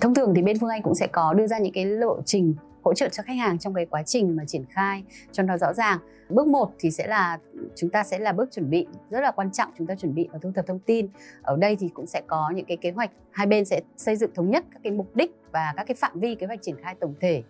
[0.00, 2.54] Thông thường thì bên Phương Anh cũng sẽ có đưa ra những cái lộ trình
[2.82, 5.72] hỗ trợ cho khách hàng trong cái quá trình mà triển khai cho nó rõ
[5.72, 5.98] ràng.
[6.28, 7.38] Bước 1 thì sẽ là,
[7.76, 10.28] chúng ta sẽ là bước chuẩn bị, rất là quan trọng chúng ta chuẩn bị
[10.32, 11.08] và thu thập thông tin.
[11.42, 14.30] Ở đây thì cũng sẽ có những cái kế hoạch, hai bên sẽ xây dựng
[14.34, 16.94] thống nhất các cái mục đích và các cái phạm vi kế hoạch triển khai
[17.00, 17.42] tổng thể.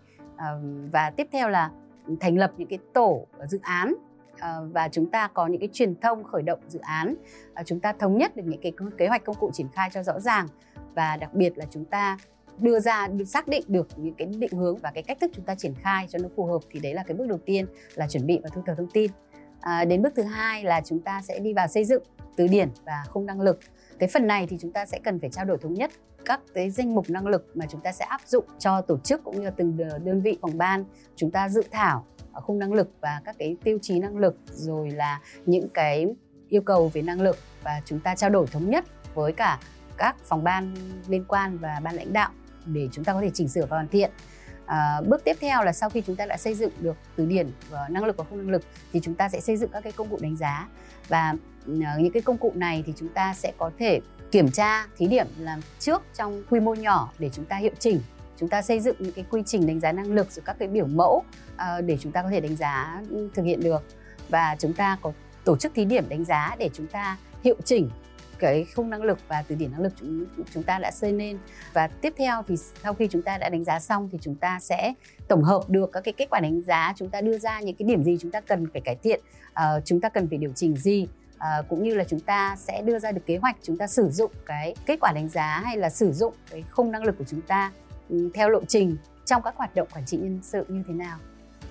[0.91, 1.71] Và tiếp theo là
[2.19, 3.93] thành lập những cái tổ dự án
[4.39, 7.15] Ờ, và chúng ta có những cái truyền thông khởi động dự án.
[7.53, 10.03] Ờ, chúng ta thống nhất được những cái kế hoạch công cụ triển khai cho
[10.03, 10.47] rõ ràng.
[10.95, 12.17] Và đặc biệt là chúng ta
[12.59, 15.45] đưa ra được xác định được những cái định hướng và cái cách thức chúng
[15.45, 17.65] ta triển khai cho nó phù hợp thì đấy là cái bước đầu tiên
[17.95, 19.11] là chuẩn bị và thu thập thông tin.
[19.61, 22.03] À, đến bước thứ hai là chúng ta sẽ đi vào xây dựng
[22.35, 23.59] từ điển và khung năng lực.
[23.99, 25.91] Cái phần này thì chúng ta sẽ cần phải trao đổi thống nhất
[26.25, 29.23] các cái danh mục năng lực mà chúng ta sẽ áp dụng cho tổ chức
[29.23, 30.85] cũng như từng đơn vị phòng ban.
[31.15, 34.37] Chúng ta dự thảo À, khung năng lực và các cái tiêu chí năng lực
[34.45, 36.07] rồi là những cái
[36.49, 39.59] yêu cầu về năng lực và chúng ta trao đổi thống nhất với cả
[39.97, 40.75] các phòng ban
[41.07, 42.29] liên quan và ban lãnh đạo
[42.65, 44.11] để chúng ta có thể chỉnh sửa và hoàn thiện.
[44.65, 47.51] À, bước tiếp theo là sau khi chúng ta đã xây dựng được từ điển
[47.69, 48.61] và năng lực và không năng lực
[48.93, 50.67] thì chúng ta sẽ xây dựng các cái công cụ đánh giá.
[51.07, 51.35] Và
[51.83, 53.99] à, những cái công cụ này thì chúng ta sẽ có thể
[54.31, 58.01] kiểm tra thí điểm làm trước trong quy mô nhỏ để chúng ta hiệu chỉnh
[58.43, 60.67] chúng ta xây dựng những cái quy trình đánh giá năng lực rồi các cái
[60.67, 61.23] biểu mẫu
[61.85, 63.01] để chúng ta có thể đánh giá
[63.33, 63.83] thực hiện được
[64.29, 65.11] và chúng ta có
[65.43, 67.89] tổ chức thí điểm đánh giá để chúng ta hiệu chỉnh
[68.39, 71.37] cái khung năng lực và từ điển năng lực chúng chúng ta đã xây nên
[71.73, 74.59] và tiếp theo thì sau khi chúng ta đã đánh giá xong thì chúng ta
[74.59, 74.93] sẽ
[75.27, 77.87] tổng hợp được các cái kết quả đánh giá chúng ta đưa ra những cái
[77.87, 80.77] điểm gì chúng ta cần phải cải thiện uh, chúng ta cần phải điều chỉnh
[80.77, 83.87] gì uh, cũng như là chúng ta sẽ đưa ra được kế hoạch chúng ta
[83.87, 87.17] sử dụng cái kết quả đánh giá hay là sử dụng cái khung năng lực
[87.17, 87.71] của chúng ta
[88.33, 91.17] theo lộ trình trong các hoạt động quản trị nhân sự như thế nào?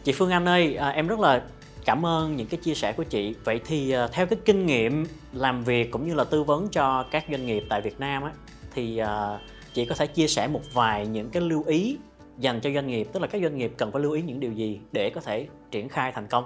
[0.04, 1.42] Chị Phương Anh ơi à, em rất là
[1.84, 3.34] cảm ơn những cái chia sẻ của chị.
[3.44, 7.06] Vậy thì à, theo cái kinh nghiệm làm việc cũng như là tư vấn cho
[7.10, 8.32] các doanh nghiệp tại Việt Nam á
[8.74, 9.38] thì à,
[9.74, 11.98] chị có thể chia sẻ một vài những cái lưu ý
[12.38, 14.52] dành cho doanh nghiệp tức là các doanh nghiệp cần phải lưu ý những điều
[14.52, 16.44] gì để có thể triển khai thành công?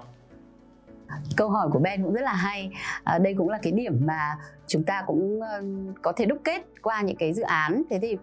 [1.37, 2.71] Câu hỏi của Ben cũng rất là hay.
[3.05, 6.63] À, đây cũng là cái điểm mà chúng ta cũng uh, có thể đúc kết
[6.83, 7.83] qua những cái dự án.
[7.91, 8.17] Thế thì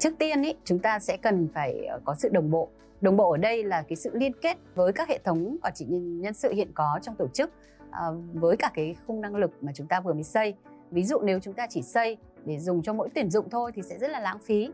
[0.00, 2.68] trước tiên ý chúng ta sẽ cần phải ờ, có sự đồng bộ.
[3.00, 5.84] Đồng bộ ở đây là cái sự liên kết với các hệ thống quản trị
[5.86, 7.50] nhân sự hiện có trong tổ chức
[7.90, 10.54] à, với cả cái khung năng lực mà chúng ta vừa mới xây.
[10.90, 13.82] Ví dụ nếu chúng ta chỉ xây để dùng cho mỗi tuyển dụng thôi thì
[13.82, 14.70] sẽ rất là lãng phí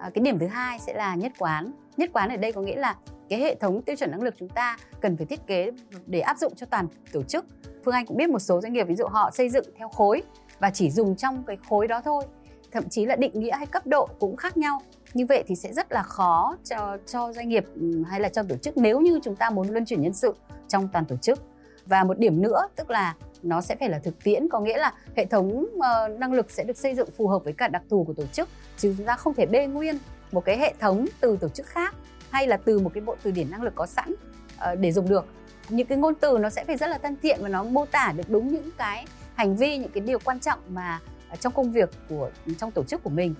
[0.00, 1.72] à, cái điểm thứ hai sẽ là nhất quán.
[1.96, 2.96] Nhất quán ở đây có nghĩa là
[3.28, 5.70] cái hệ thống tiêu chuẩn năng lực chúng ta cần phải thiết kế
[6.06, 7.44] để áp dụng cho toàn tổ chức.
[7.84, 10.22] Phương anh cũng biết một số doanh nghiệp ví dụ họ xây dựng theo khối
[10.58, 12.24] và chỉ dùng trong cái khối đó thôi.
[12.72, 14.82] Thậm chí là định nghĩa hay cấp độ cũng khác nhau.
[15.14, 18.42] Như vậy thì sẽ rất là khó cho cho doanh nghiệp ừ, hay là cho
[18.42, 20.34] tổ chức nếu như chúng ta muốn luân chuyển nhân sự
[20.68, 21.38] trong toàn tổ chức.
[21.86, 24.92] Và một điểm nữa tức là nó sẽ phải là thực tiễn có nghĩa là
[25.16, 28.04] hệ thống uh, năng lực sẽ được xây dựng phù hợp với cả đặc thù
[28.04, 29.98] của tổ chức chứ chúng ta không thể bê nguyên
[30.32, 31.94] một cái hệ thống từ tổ chức khác
[32.30, 35.08] hay là từ một cái bộ từ điển năng lực có sẵn uh, để dùng
[35.08, 35.24] được.
[35.68, 38.12] Những cái ngôn từ nó sẽ phải rất là thân thiện và nó mô tả
[38.16, 41.00] được đúng những cái hành vi những cái điều quan trọng mà
[41.30, 43.34] ờ, trong công việc của trong tổ chức của mình.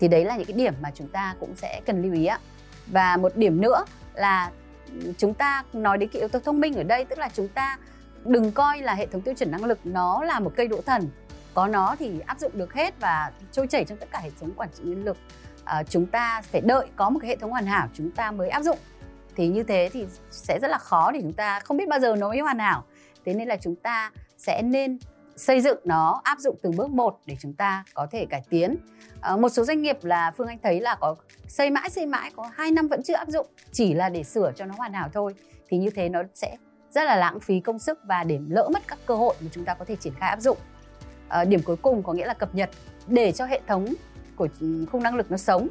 [0.00, 2.40] Thì đấy là những cái điểm mà chúng ta cũng sẽ cần lưu ý ạ.
[2.86, 4.50] Và một điểm nữa là
[5.00, 7.48] ừ, chúng ta nói đến cái yếu tố thông minh ở đây tức là chúng
[7.48, 7.78] ta
[8.28, 11.10] đừng coi là hệ thống tiêu chuẩn năng lực nó là một cây đỗ thần.
[11.54, 14.50] Có nó thì áp dụng được hết và trôi chảy trong tất cả hệ thống
[14.56, 15.16] quản trị nhân lực.
[15.64, 18.48] À, chúng ta phải đợi có một cái hệ thống hoàn hảo chúng ta mới
[18.48, 18.78] áp dụng.
[19.36, 22.16] Thì như thế thì sẽ rất là khó để chúng ta không biết bao giờ
[22.16, 22.84] nó mới hoàn hảo.
[23.24, 24.98] Thế nên là chúng ta sẽ nên
[25.36, 28.76] xây dựng nó áp dụng từng bước một để chúng ta có thể cải tiến.
[29.20, 31.16] À, một số doanh nghiệp là phương anh thấy là có
[31.48, 34.52] xây mãi xây mãi có hai năm vẫn chưa áp dụng chỉ là để sửa
[34.56, 35.34] cho nó hoàn hảo thôi.
[35.68, 36.56] Thì như thế nó sẽ
[36.96, 39.64] rất là lãng phí công sức và để lỡ mất các cơ hội mà chúng
[39.64, 40.58] ta có thể triển khai áp dụng
[41.28, 42.70] à, điểm cuối cùng có nghĩa là cập nhật
[43.06, 43.94] để cho hệ thống
[44.36, 45.68] của ừ, khung năng lực nó sống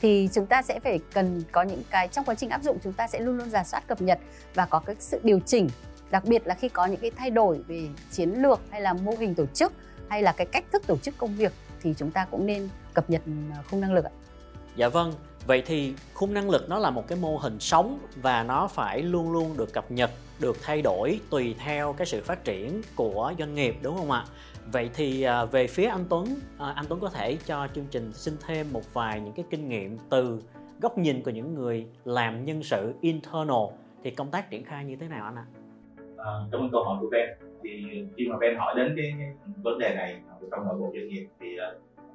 [0.00, 2.92] thì chúng ta sẽ phải cần có những cái trong quá trình áp dụng chúng
[2.92, 4.18] ta sẽ luôn luôn giả soát cập nhật
[4.54, 5.68] và có cái sự điều chỉnh
[6.10, 9.12] đặc biệt là khi có những cái thay đổi về chiến lược hay là mô
[9.20, 9.72] hình tổ chức
[10.08, 13.10] hay là cái cách thức tổ chức công việc thì chúng ta cũng nên cập
[13.10, 13.32] nhật ừ,
[13.70, 14.10] khung năng lực ạ.
[14.78, 15.12] Dạ vâng,
[15.46, 19.02] vậy thì khung năng lực nó là một cái mô hình sống và nó phải
[19.02, 20.10] luôn luôn được cập nhật,
[20.40, 24.24] được thay đổi tùy theo cái sự phát triển của doanh nghiệp đúng không ạ?
[24.72, 26.26] Vậy thì à, về phía anh Tuấn,
[26.58, 29.68] à, anh Tuấn có thể cho chương trình xin thêm một vài những cái kinh
[29.68, 30.42] nghiệm từ
[30.80, 34.96] góc nhìn của những người làm nhân sự internal thì công tác triển khai như
[34.96, 35.46] thế nào anh ạ?
[36.16, 36.24] À?
[36.24, 37.28] À, cảm ơn câu hỏi của Ben
[37.62, 40.92] thì khi mà Ben hỏi đến cái, cái vấn đề này à, trong nội bộ
[40.94, 41.46] doanh nghiệp thì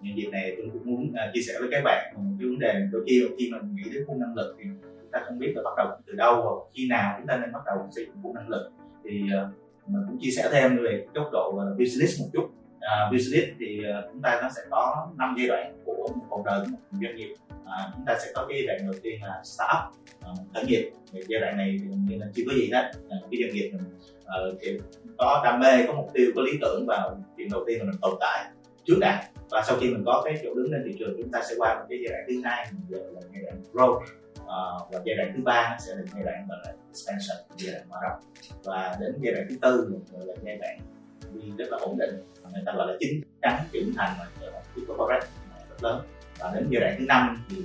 [0.04, 2.14] những điều này tôi cũng muốn uh, chia sẻ với các bạn.
[2.16, 4.66] Một cái vấn đề đôi khi khi mà nghĩ đến khung năng lực thì
[5.02, 7.52] chúng ta không biết là bắt đầu từ đâu và khi nào chúng ta nên
[7.52, 8.72] bắt đầu xây dựng khung năng lực.
[9.04, 12.44] Thì uh, mình cũng chia sẻ thêm về góc độ uh, business một chút.
[12.44, 16.44] Uh, business thì uh, chúng ta nó sẽ có năm giai đoạn của một cuộc
[16.46, 17.36] đời của một doanh nghiệp.
[17.52, 19.84] Uh, chúng ta sẽ có cái giai đoạn đầu tiên là startup
[20.32, 20.92] uh, khởi nghiệp.
[21.12, 22.92] Thì giai đoạn này thì mình là chưa có gì hết.
[23.06, 24.80] Uh, cái doanh nghiệp mình ờ, uh, thì
[25.18, 28.00] có đam mê có mục tiêu có lý tưởng và chuyện đầu tiên là mình
[28.02, 28.46] tồn tại
[28.86, 31.42] trước đã và sau khi mình có cái chỗ đứng lên thị trường chúng ta
[31.50, 35.00] sẽ qua một cái giai đoạn thứ hai gọi là giai đoạn growth uh, và
[35.06, 38.20] giai đoạn thứ ba sẽ là giai đoạn gọi là expansion giai đoạn mở rộng
[38.64, 40.78] và đến giai đoạn thứ tư gọi là giai đoạn
[41.34, 44.86] đi rất là ổn định người ta gọi là chính chắn trưởng thành và cái
[44.88, 45.28] corporate
[45.70, 46.02] rất lớn
[46.40, 47.58] và đến giai đoạn thứ năm thì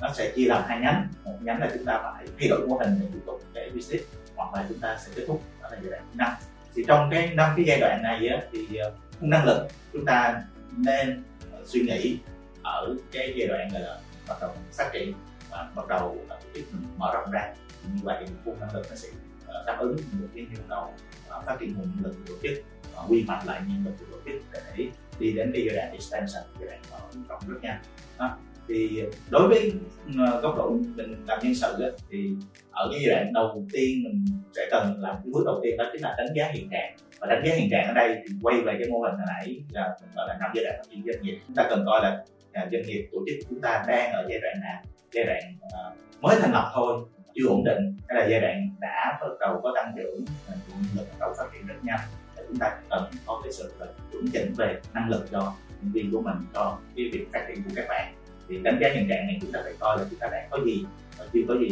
[0.00, 2.76] nó sẽ chia làm hai nhánh một nhánh là chúng ta phải thay đổi mô
[2.76, 4.04] hình để tiếp tục cái business
[4.36, 6.32] hoặc là chúng ta sẽ kết thúc đó là giai đoạn thứ năm
[6.74, 8.78] thì trong cái năm cái giai đoạn này á, thì
[9.20, 10.42] năng lực chúng ta
[10.76, 11.22] nên
[11.64, 12.18] suy nghĩ
[12.62, 15.12] ở cái giai đoạn là bắt đầu phát triển
[15.50, 16.64] và bắt đầu tổ chức
[16.96, 17.54] mở rộng ra.
[17.94, 19.08] Như vậy thì khu năng lực nó sẽ
[19.46, 20.94] ờ, đáp ứng được cái nhu cầu
[21.28, 23.92] ờ, phát triển nguồn nhân lực của tổ chức ờ, quy hoạch lại nhân lực
[23.98, 27.58] của tổ chức để đi đến cái giai đoạn expansion, giai đoạn mở rộng rất
[27.62, 27.82] nhanh.
[28.18, 29.72] Đó thì đối với
[30.18, 32.30] ờ, góc độ mình làm nhân sự ấy, thì
[32.70, 34.24] ở cái giai đoạn đầu tiên mình
[34.56, 36.96] sẽ cần làm cái bước đầu tiên đó chính là đánh giá hiện trạng.
[37.20, 39.60] Và đánh giá hiện trạng ở đây thì quay về cái mô hình hồi nãy
[39.70, 41.38] là gọi là năm giai đoạn phát triển doanh nghiệp.
[41.46, 44.40] Chúng ta cần coi là à, doanh nghiệp tổ chức chúng ta đang ở giai
[44.40, 45.40] đoạn nào giai đoạn
[45.72, 49.60] ờ, mới thành lập thôi chưa ổn định hay là giai đoạn đã bắt đầu
[49.62, 50.54] có tăng trưởng à,
[50.96, 52.00] lực bắt đầu phát triển rất nhanh.
[52.36, 55.92] Để chúng ta cần có cái sự ờ, chuẩn chỉnh về năng lực cho nhân
[55.92, 58.14] viên của mình cho cái việc phát triển của các bạn
[58.54, 60.58] thì đánh giá hiện trạng này chúng ta phải coi là chúng ta đang có
[60.64, 60.84] gì
[61.18, 61.70] và chưa có gì.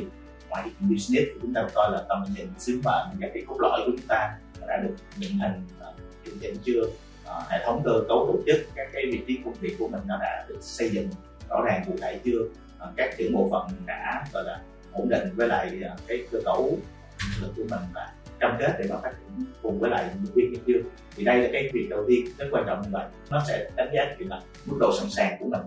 [0.49, 3.57] Ngoài cái business thì chúng ta coi là tầm nhìn sứ mệnh và cái cốt
[3.61, 5.89] lõi của chúng ta đã được định hình à,
[6.25, 6.83] điều chỉnh chưa?
[7.27, 10.01] À, hệ thống cơ cấu tổ chức các cái vị trí công việc của mình
[10.07, 11.09] nó đã được xây dựng
[11.49, 12.39] rõ ràng cụ thể chưa?
[12.79, 14.61] À, các trưởng bộ phận đã gọi là
[14.93, 16.79] ổn định với lại à, cái cơ cấu
[17.43, 20.55] lực của mình và cam kết để mà phát triển cùng với lại nhân viên
[20.67, 20.79] chưa?
[21.17, 23.07] Thì đây là cái việc đầu tiên rất quan trọng như vậy.
[23.31, 25.61] Nó sẽ đánh giá chuyện là mức độ sẵn sàng của mình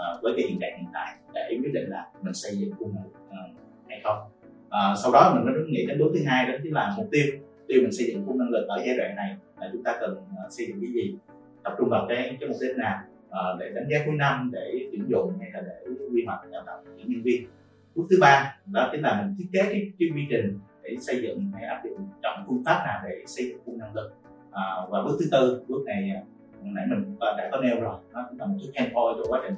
[0.00, 2.94] uh, với cái hiện trạng hiện tại để quyết định là mình xây dựng khuôn
[2.96, 4.18] ờ, này uh, hay không.
[4.66, 7.24] Uh, sau đó mình mới nghĩ đến bước thứ hai đó chính là mục tiêu.
[7.68, 10.12] Tiêu mình xây dựng khuôn năng lực ở giai đoạn này là chúng ta cần
[10.12, 11.16] uh, xây dựng cái gì?
[11.64, 12.98] Tập trung vào cái cái mục đích nào?
[13.28, 16.62] Uh, để đánh giá cuối năm để tuyển dụng hay là để quy hoạch đào
[16.66, 17.46] tạo những nhân viên.
[17.94, 21.22] Bước thứ ba đó chính là mình thiết kế cái, cái quy trình để xây
[21.22, 24.10] dựng hay áp dụng trong phương pháp nào để xây dựng khuôn năng lực.
[24.52, 26.22] À, và bước thứ tư bước này
[26.62, 29.32] nãy mình ờ, đã có nêu rồi, nó cũng là một cái key point trong
[29.32, 29.54] quá trình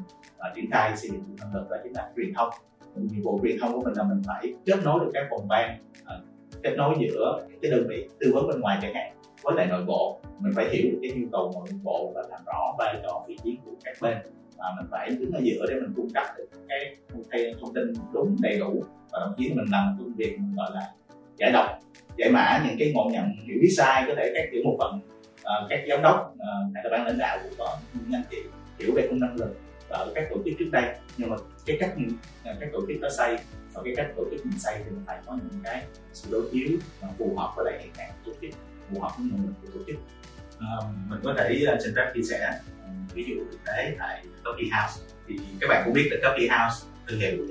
[0.55, 2.49] triển khai xây dựng năng lực đó chính là truyền thông.
[2.97, 5.79] Nhiệm vụ truyền thông của mình là mình phải kết nối được các phòng ban
[6.05, 6.21] ờ,
[6.63, 9.13] kết nối giữa cái đơn vị tư vấn bên ngoài chẳng hạn
[9.43, 10.21] với lại nội bộ.
[10.39, 13.37] Mình phải hiểu được cái nhu cầu nội bộ và làm rõ vai trò vị
[13.45, 14.17] trí của các bên
[14.59, 18.37] và mình phải đứng ở giữa để mình cung cấp được cái thông tin đúng,
[18.41, 20.91] đầy đủ và thậm chí mình làm công việc gọi là
[21.37, 21.67] giải độc,
[22.17, 25.01] giải mã những cái ngộ nhận hiểu biết sai có thể các kiểu một phần
[25.43, 28.37] uh, các giám đốc uh, hay là ban lãnh đạo cũng có những anh chị
[28.79, 29.57] hiểu về công năng lực
[29.89, 30.85] ở các tổ chức trước đây.
[31.17, 31.95] Nhưng mà cái cách
[32.45, 33.37] ờ, các tổ chức đó xây
[33.73, 36.43] và cái cách tổ chức mình xây thì mình phải có những cái sự đối
[36.53, 36.79] chiếu
[37.19, 38.51] phù hợp với lại hiện trạng tổ chức
[38.91, 39.97] phù hợp với nguồn lực của tổ chức.
[40.61, 40.77] À,
[41.09, 42.61] mình có thể uh, xin phép chia sẻ
[43.15, 45.03] ví dụ thực tế tại Coffee House.
[45.29, 47.47] Thì các bạn cũng biết là Coffee House thương hiệu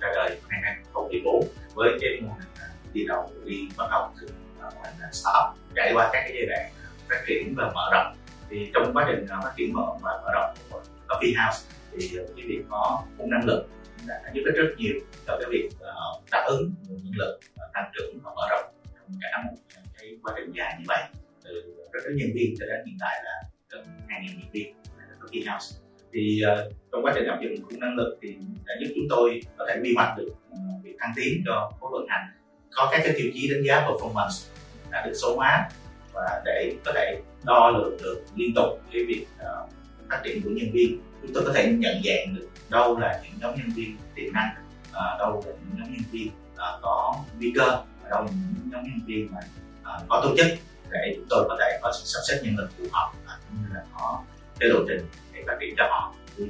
[0.00, 2.48] ra đời năm 2014 với cái mô hình
[2.92, 4.28] đi đầu đi bắt đầu từ
[4.60, 6.75] mô hình startup trải qua các cái giai đoạn
[7.10, 8.16] phát triển và mở rộng.
[8.50, 12.18] Thì trong quá trình à, phát triển mở và mở rộng của coffee house thì
[12.18, 13.66] à, cái việc có nguồn năng lực
[14.06, 14.94] đã giúp ích rất nhiều
[15.26, 15.92] cho cái việc à,
[16.32, 17.40] đáp ứng nguồn nhân lực
[17.74, 18.64] tăng trưởng và mở rộng
[18.94, 19.56] trong cả một
[19.98, 21.02] cái quá trình dài như vậy.
[21.44, 23.32] Từ rất nhiều nhân viên cho đến hiện tại là
[23.70, 24.74] gần hai nghìn nhân viên
[25.20, 25.76] coffee house.
[26.12, 29.40] Thì uh, trong quá trình áp dụng nguồn năng lực thì đã giúp chúng tôi
[29.58, 32.26] có thể quy hoạch được uh, việc thăng tiến cho khối vận hành.
[32.74, 34.48] Có các cái tiêu chí đánh giá performance
[34.90, 35.68] đã được số hóa
[36.16, 39.70] và để có thể đo lường được liên tục cái việc uh,
[40.10, 41.00] phát triển của nhân viên.
[41.22, 44.48] Chúng tôi có thể nhận dạng được đâu là những nhóm nhân viên tiềm năng
[44.88, 48.70] uh, đâu là những nhóm nhân viên uh, có nguy cơ và đâu là những
[48.72, 49.40] nhóm nhân viên mà
[49.80, 50.46] uh, có tổ chức
[50.90, 53.58] để chúng tôi có thể có sự sắp xếp nhân lực phù hợp và cũng
[53.62, 54.22] như là có
[54.60, 56.14] cái lộ trình để phát triển cho họ.
[56.36, 56.46] Từ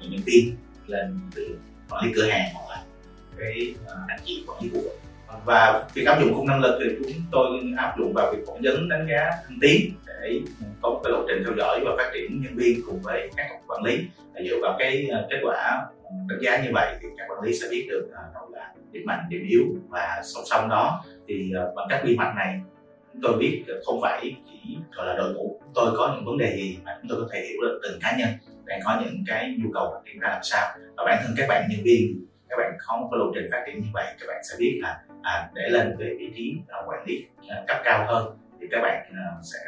[0.00, 1.58] những nhân viên lên từ
[1.90, 2.84] quản lý cửa hàng hoặc là
[3.38, 4.80] cái uh, anh chị quản lý của
[5.44, 8.60] và việc áp dụng khung năng lực thì chúng tôi áp dụng vào việc phỏng
[8.62, 10.40] vấn, đánh giá thăng tiến để
[10.82, 13.46] có một cái lộ trình theo dõi và phát triển nhân viên cùng với các
[13.66, 14.04] quản lý.
[14.48, 17.54] Dựa vào cái ờ, kết quả ờ, đánh giá như vậy thì các quản lý
[17.54, 19.62] sẽ biết được ờ, đâu là điểm mạnh, điểm yếu.
[19.88, 22.60] Và song song đó thì bằng cách quy hoạch này
[23.12, 26.56] chúng tôi biết không phải chỉ, gọi là, đội ngũ tôi có những vấn đề
[26.56, 28.28] gì mà chúng tôi có thể hiểu được từng cá nhân
[28.64, 30.68] đang có những cái nhu cầu phát triển ra làm sao.
[30.96, 33.62] Và bản thân các bạn nhân viên, các bạn có một cái lộ trình phát
[33.66, 36.78] triển như vậy, các bạn sẽ biết là à, để lên với vị trí à,
[36.86, 39.58] quản lý à, cấp cao hơn thì các bạn à, sẽ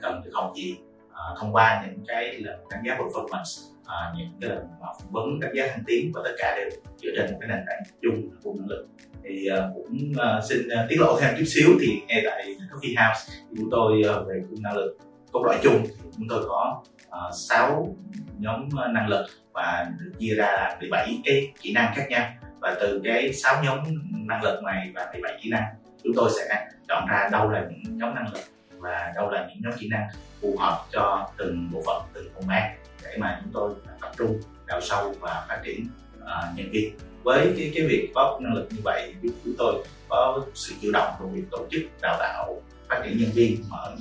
[0.00, 0.76] cần được học gì?
[1.12, 5.40] À, thông qua những cái lần đánh giá performance à, những cái lần phỏng vấn
[5.40, 8.30] đánh giá thăng tiến và tất cả đều dựa trên một cái nền tảng chung
[8.42, 8.86] của năng lực.
[9.24, 13.06] Thì à, cũng à, xin à, tiết lộ thêm chút xíu thì ngay tại Coffee
[13.06, 14.98] House thì chúng tôi à, về cung năng lực
[15.32, 17.96] cốt lõi chung thì chúng tôi có à, 6
[18.38, 22.28] nhóm à, năng lực và được chia ra 17 cái kỹ năng khác nhau
[22.62, 23.78] và từ cái sáu nhóm
[24.12, 25.64] năng lực này và 17 kỹ năng
[26.04, 28.40] chúng tôi sẽ chọn ra đâu là những nhóm năng lực
[28.78, 30.08] và đâu là những nhóm kỹ năng
[30.40, 33.70] phù hợp cho từng bộ phận từng phòng ban để mà chúng tôi
[34.00, 35.86] tập trung đào sâu và phát triển
[36.18, 36.94] uh, nhân viên.
[37.22, 41.14] Với cái cái việc có năng lực như vậy chúng tôi có sự chủ động
[41.18, 43.94] trong việc tổ chức đào tạo phát triển nhân viên mở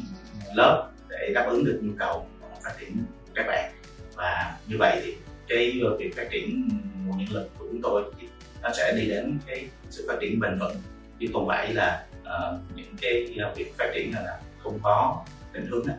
[0.55, 2.27] lớp để đáp ứng được nhu cầu
[2.63, 3.71] phát triển các bạn.
[4.15, 5.15] Và như vậy thì
[5.47, 6.69] cái việc phát triển
[7.05, 8.03] nguồn nhân lực của chúng tôi
[8.61, 10.75] nó sẽ đi đến cái sự phát triển bền vững
[11.19, 15.65] chứ không phải là uh, những cái ờ, việc phát triển là không có định
[15.65, 15.93] hướng đó.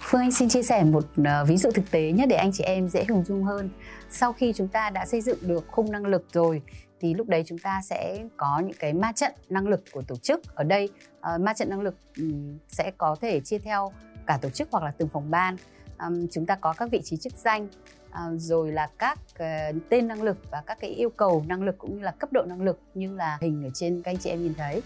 [0.00, 2.64] Phương Anh xin chia sẻ một ờ, ví dụ thực tế nhất để anh chị
[2.64, 3.70] em dễ hình dung hơn.
[4.10, 6.62] Sau khi chúng ta đã xây dựng được khung năng lực rồi
[7.00, 10.16] thì lúc đấy chúng ta sẽ có những cái ma trận năng lực của tổ
[10.16, 10.54] chức.
[10.54, 10.88] Ở đây
[11.34, 13.92] uh, ma trận năng lực um, sẽ có thể chia theo
[14.26, 15.56] cả tổ chức hoặc là từng phòng ban.
[15.98, 17.68] Um, chúng ta có các vị trí chức danh
[18.18, 19.46] À, rồi là các ờ,
[19.88, 22.42] tên năng lực và các cái yêu cầu năng lực cũng như là cấp độ
[22.46, 24.82] năng lực như là hình ở trên các anh chị em nhìn thấy.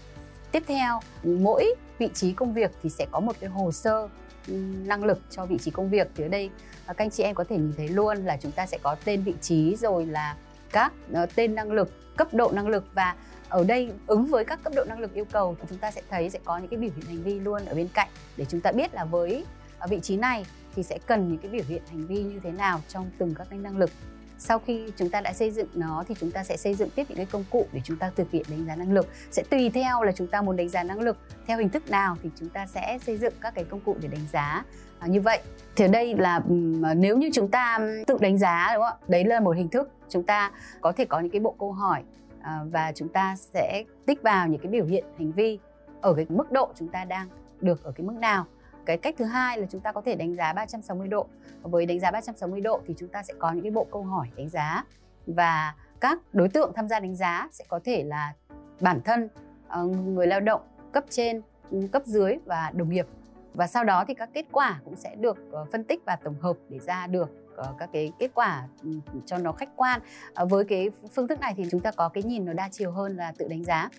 [0.51, 4.07] Tiếp theo, mỗi vị trí công việc thì sẽ có một cái hồ sơ
[4.47, 4.53] ừ,
[4.85, 6.49] năng lực cho vị trí công việc thì ở đây
[6.85, 8.95] à, các anh chị em có thể nhìn thấy luôn là chúng ta sẽ có
[9.05, 10.37] tên vị trí rồi là
[10.71, 13.15] các ờ, tên năng lực cấp độ năng lực và
[13.49, 16.01] ở đây ứng với các cấp độ năng lực yêu cầu thì chúng ta sẽ
[16.09, 18.61] thấy sẽ có những cái biểu hiện hành vi luôn ở bên cạnh để chúng
[18.61, 19.45] ta biết là với
[19.79, 22.51] à, vị trí này thì sẽ cần những cái biểu hiện hành vi như thế
[22.51, 23.89] nào trong từng các cái năng lực.
[24.37, 27.05] Sau khi chúng ta đã xây dựng nó thì chúng ta sẽ xây dựng tiếp
[27.09, 29.07] những cái công cụ để chúng ta thực hiện đánh giá năng lực.
[29.31, 32.17] Sẽ tùy theo là chúng ta muốn đánh giá năng lực theo hình thức nào
[32.23, 34.63] thì chúng ta sẽ xây dựng các cái công cụ để đánh giá
[34.99, 35.41] à, như vậy.
[35.75, 36.41] Thì ở đây là
[36.83, 38.97] à, nếu như chúng ta tự đánh giá đúng không?
[39.01, 41.71] Ạ đấy là một hình thức chúng ta có thể có những cái bộ câu
[41.71, 42.03] hỏi
[42.41, 45.59] à, và chúng ta sẽ tích vào những cái biểu hiện hành vi
[46.01, 47.27] ở cái mức độ chúng ta đang
[47.61, 48.45] được ở cái mức nào
[48.85, 51.27] cái cách thứ hai là chúng ta có thể đánh giá 360 độ.
[51.61, 54.27] Với đánh giá 360 độ thì chúng ta sẽ có những cái bộ câu hỏi
[54.35, 54.83] đánh giá
[55.27, 58.33] và các đối tượng tham gia đánh giá sẽ có thể là
[58.81, 59.29] bản thân
[59.67, 61.41] ờ, người lao động cấp trên
[61.71, 63.07] ừ, cấp dưới và đồng nghiệp.
[63.53, 66.35] Và sau đó thì các kết quả cũng sẽ được ờ, phân tích và tổng
[66.41, 68.89] hợp để ra được ờ, các cái kết quả ừ,
[69.25, 70.01] cho nó khách quan.
[70.49, 73.17] Với cái phương thức này thì chúng ta có cái nhìn nó đa chiều hơn
[73.17, 73.89] là tự đánh giá.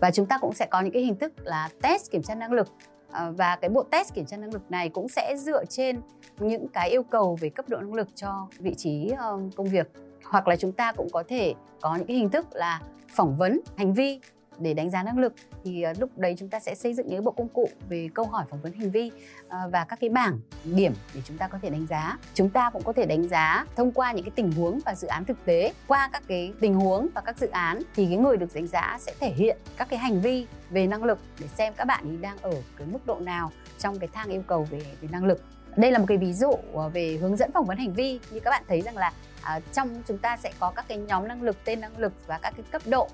[0.00, 2.52] Và chúng ta cũng sẽ có những cái hình thức là test kiểm tra năng
[2.52, 2.68] lực.
[3.12, 6.00] Ờ, và cái bộ test kiểm tra năng lực này cũng sẽ dựa trên
[6.38, 9.92] những cái yêu cầu về cấp độ năng lực cho vị trí ờ, công việc.
[10.24, 13.60] Hoặc là chúng ta cũng có thể có những cái hình thức là phỏng vấn,
[13.76, 14.20] hành vi
[14.58, 15.32] để đánh giá năng lực
[15.64, 18.24] thì ờ, lúc đấy chúng ta sẽ xây dựng những bộ công cụ về câu
[18.24, 19.10] hỏi phỏng vấn hành vi
[19.48, 22.18] ờ, và các cái bảng điểm để chúng ta có thể đánh giá.
[22.34, 25.08] Chúng ta cũng có thể đánh giá thông qua những cái tình huống và dự
[25.08, 25.72] án thực tế.
[25.86, 28.96] Qua các cái tình huống và các dự án thì cái người được đánh giá
[29.00, 32.16] sẽ thể hiện các cái hành vi về năng lực để xem các bạn ấy
[32.16, 35.42] đang ở cái mức độ nào trong cái thang yêu cầu về về năng lực.
[35.76, 38.20] Đây là một cái ví dụ ờ, về hướng dẫn phỏng vấn hành vi.
[38.30, 41.28] Như các bạn thấy rằng là à, trong chúng ta sẽ có các cái nhóm
[41.28, 43.08] năng lực tên năng lực và các cái cấp độ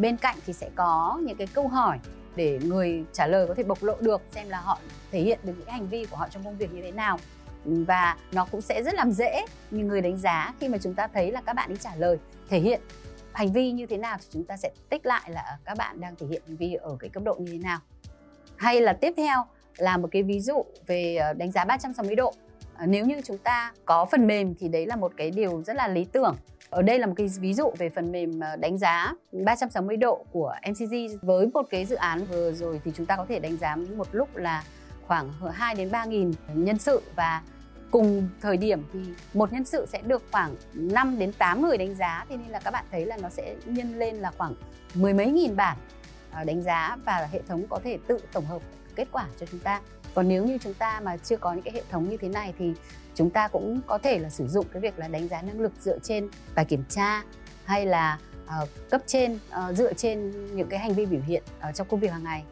[0.00, 1.98] bên cạnh thì sẽ có những cái câu hỏi
[2.36, 4.78] để người trả lời có thể bộc lộ được xem là họ
[5.10, 7.18] thể hiện được những hành vi của họ trong công việc như thế nào.
[7.64, 11.06] Và nó cũng sẽ rất làm dễ như người đánh giá khi mà chúng ta
[11.06, 12.80] thấy là các bạn đi trả lời, thể hiện
[13.32, 16.16] hành vi như thế nào thì chúng ta sẽ tích lại là các bạn đang
[16.16, 17.78] thể hiện hành vi ở cái cấp độ như thế nào.
[18.56, 19.44] Hay là tiếp theo
[19.76, 22.32] là một cái ví dụ về ờ, đánh giá 360 độ.
[22.76, 25.76] Ờ, nếu như chúng ta có phần mềm thì đấy là một cái điều rất
[25.76, 26.36] là lý tưởng
[26.70, 30.24] ở đây là một cái ví dụ về phần mềm ờ, đánh giá 360 độ
[30.32, 33.56] của MCG với một cái dự án vừa rồi thì chúng ta có thể đánh
[33.56, 34.64] giá một lúc là
[35.06, 37.42] khoảng 2 đến 3 nghìn nhân sự và
[37.90, 39.00] cùng thời điểm thì
[39.34, 42.24] một nhân sự sẽ được khoảng 5 đến 8 người đánh giá.
[42.28, 44.54] Thế nên là các bạn thấy là nó sẽ nhân lên là khoảng
[44.94, 45.76] mười mấy nghìn bản
[46.32, 48.62] ờ, đánh giá và hệ thống có thể tự tổng hợp
[48.96, 49.80] kết quả cho chúng ta.
[50.14, 52.54] Còn nếu như chúng ta mà chưa có những cái hệ thống như thế này
[52.58, 52.74] thì
[53.16, 55.72] chúng ta cũng có thể là sử dụng cái việc là đánh giá năng lực
[55.80, 57.22] dựa trên bài kiểm tra
[57.64, 61.74] hay là uh, cấp trên uh, dựa trên những cái hành vi biểu hiện uh,
[61.74, 62.44] trong công việc hàng ngày.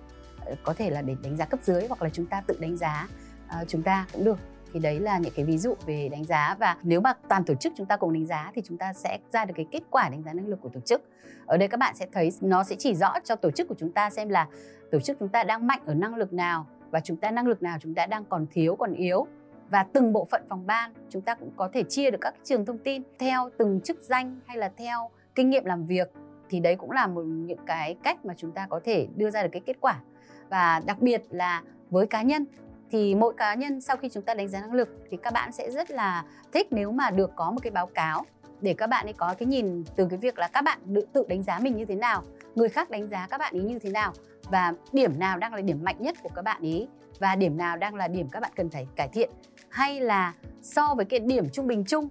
[0.53, 2.77] Uh, có thể là để đánh giá cấp dưới hoặc là chúng ta tự đánh
[2.77, 3.09] giá
[3.46, 4.38] uh, chúng ta cũng được.
[4.72, 7.55] Thì đấy là những cái ví dụ về đánh giá và nếu mà toàn tổ
[7.55, 10.09] chức chúng ta cùng đánh giá thì chúng ta sẽ ra được cái kết quả
[10.09, 11.03] đánh giá năng lực của tổ chức.
[11.46, 13.93] Ở đây các bạn sẽ thấy nó sẽ chỉ rõ cho tổ chức của chúng
[13.93, 14.47] ta xem là
[14.91, 17.62] tổ chức chúng ta đang mạnh ở năng lực nào và chúng ta năng lực
[17.62, 19.26] nào chúng ta đang còn thiếu còn yếu
[19.75, 22.66] và từng bộ phận phòng ban, chúng ta cũng có thể chia được các trường
[22.66, 26.12] thông tin theo từng chức danh hay là theo kinh nghiệm làm việc.
[26.51, 29.43] Thì đấy cũng là một những cái cách mà chúng ta có thể đưa ra
[29.43, 30.01] được cái kết quả.
[30.49, 32.45] Và đặc biệt là với cá nhân,
[32.91, 35.53] thì mỗi cá nhân sau khi chúng ta đánh giá năng lực thì các bạn
[35.53, 38.25] sẽ rất là thích nếu mà được có một cái báo cáo
[38.61, 40.79] để các bạn ấy có cái nhìn từ cái việc là các bạn
[41.12, 42.22] tự đánh giá mình như thế nào,
[42.55, 44.12] người khác đánh giá các bạn ấy như thế nào
[44.51, 47.77] và điểm nào đang là điểm mạnh nhất của các bạn ấy và điểm nào
[47.77, 49.31] đang là điểm các bạn cần phải cải thiện
[49.75, 52.09] hay là so với cái điểm trung bình chung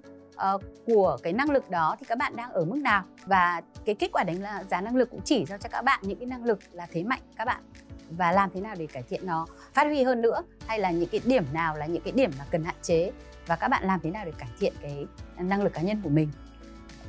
[0.53, 3.03] uh, của cái năng lực đó thì các bạn đang ở mức nào?
[3.25, 6.19] Và cái kết quả đánh giá năng lực cũng chỉ cho cho các bạn những
[6.19, 7.63] cái năng lực là thế mạnh các bạn.
[8.09, 10.41] Và làm thế nào để cải thiện nó phát huy hơn nữa?
[10.67, 13.11] Hay là những cái điểm nào là những cái điểm mà cần hạn chế?
[13.47, 15.05] Và các bạn làm thế nào để cải thiện cái
[15.37, 16.31] năng lực cá nhân của mình?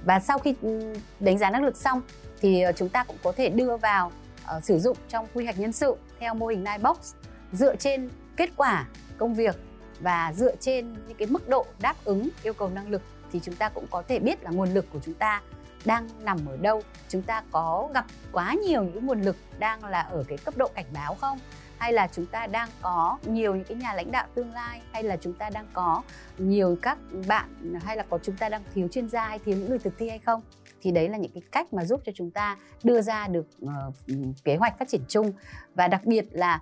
[0.04, 2.02] Và sau khi ừ, đánh giá năng lực xong
[2.40, 4.12] thì ờ, chúng ta cũng có thể đưa vào
[4.56, 7.14] uh, sử dụng trong quy hoạch nhân sự theo mô hình Ninebox
[7.52, 8.86] dựa trên kết quả
[9.18, 9.56] công việc
[10.00, 13.54] và dựa trên những cái mức độ đáp ứng yêu cầu năng lực thì chúng
[13.54, 15.42] ta cũng có thể biết là nguồn lực của chúng ta
[15.84, 16.82] đang nằm ở đâu.
[17.08, 20.68] Chúng ta có gặp quá nhiều những nguồn lực đang là ở cái cấp độ
[20.74, 21.38] cảnh báo không?
[21.78, 24.80] Hay là chúng ta đang có nhiều những cái nhà lãnh đạo tương lai?
[24.92, 26.02] Hay là chúng ta đang có
[26.38, 29.68] nhiều các bạn hay là có chúng ta đang thiếu chuyên gia hay thiếu những
[29.68, 30.42] người thực thi hay không?
[30.82, 33.70] Thì đấy là những cái cách mà giúp cho chúng ta đưa ra được uh,
[34.44, 35.32] kế hoạch phát triển chung.
[35.74, 36.60] Và đặc biệt là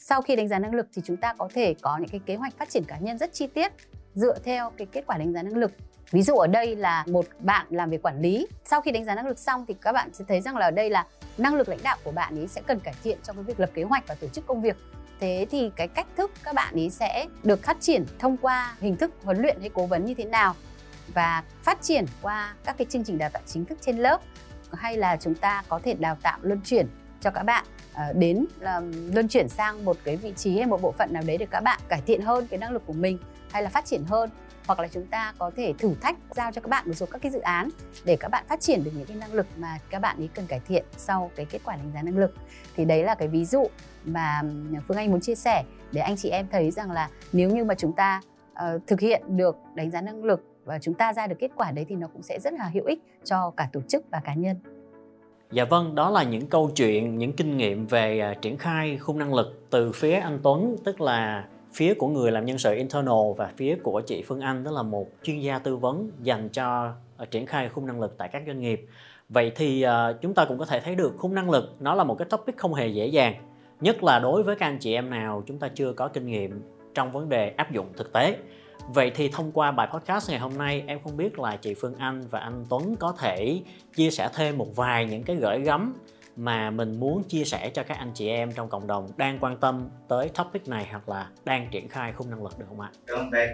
[0.00, 2.36] sau khi đánh giá năng lực thì chúng ta có thể có những cái kế
[2.36, 3.72] hoạch phát triển cá nhân rất chi tiết,
[4.14, 5.72] dựa theo cái kết quả đánh giá năng lực.
[6.10, 8.46] Ví dụ ở đây là một bạn làm về quản lý.
[8.64, 10.70] Sau khi đánh giá năng lực xong thì các bạn sẽ thấy rằng là ở
[10.70, 11.06] đây là
[11.38, 13.70] năng lực lãnh đạo của bạn ấy sẽ cần cải thiện trong cái việc lập
[13.74, 14.76] kế hoạch và tổ chức công việc.
[15.20, 18.96] Thế thì cái cách thức các bạn ấy sẽ được phát triển thông qua hình
[18.96, 20.54] thức huấn luyện hay cố vấn như thế nào
[21.14, 24.20] và phát triển qua các cái chương trình đào tạo chính thức trên lớp,
[24.72, 26.86] hay là chúng ta có thể đào tạo, luân chuyển
[27.20, 27.64] cho các bạn.
[27.94, 28.80] Ờ, đến là
[29.12, 31.60] luân chuyển sang một cái vị trí hay một bộ phận nào đấy để các
[31.60, 33.18] bạn cải thiện hơn cái năng lực của mình
[33.50, 34.30] hay là phát triển hơn.
[34.66, 37.22] Hoặc là chúng ta có thể thử thách giao cho các bạn một số các
[37.22, 37.68] cái dự án
[38.04, 40.46] để các bạn phát triển được những cái năng lực mà các bạn ấy cần
[40.46, 42.34] cải thiện sau cái kết quả đánh giá năng lực.
[42.76, 43.64] Thì đấy là cái ví dụ
[44.04, 47.50] mà ừ, Phương Anh muốn chia sẻ để anh chị em thấy rằng là nếu
[47.50, 48.20] như mà chúng ta
[48.52, 51.70] uh, thực hiện được đánh giá năng lực và chúng ta ra được kết quả
[51.70, 54.34] đấy thì nó cũng sẽ rất là hữu ích cho cả tổ chức và cá
[54.34, 54.56] nhân.
[55.50, 59.18] Dạ vâng, đó là những câu chuyện, những kinh nghiệm về à, triển khai khung
[59.18, 63.32] năng lực từ phía anh Tuấn, tức là phía của người làm nhân sự internal
[63.36, 66.92] và phía của chị Phương Anh tức là một chuyên gia tư vấn dành cho
[67.16, 68.86] à, triển khai khung năng lực tại các doanh nghiệp.
[69.28, 72.04] Vậy thì à, chúng ta cũng có thể thấy được khung năng lực nó là
[72.04, 73.34] một cái topic không hề dễ dàng,
[73.80, 76.62] nhất là đối với các anh chị em nào chúng ta chưa có kinh nghiệm
[76.94, 78.36] trong vấn đề áp dụng thực tế.
[78.88, 81.94] Vậy thì thông qua bài podcast ngày hôm nay em không biết là chị Phương
[81.98, 83.60] Anh và anh Tuấn có thể
[83.96, 85.94] chia sẻ thêm một vài những cái gửi gắm
[86.36, 89.56] mà mình muốn chia sẻ cho các anh chị em trong cộng đồng đang quan
[89.56, 92.90] tâm tới topic này hoặc là đang triển khai khung năng lực được không ạ?
[93.06, 93.48] Cảm ơn Ben.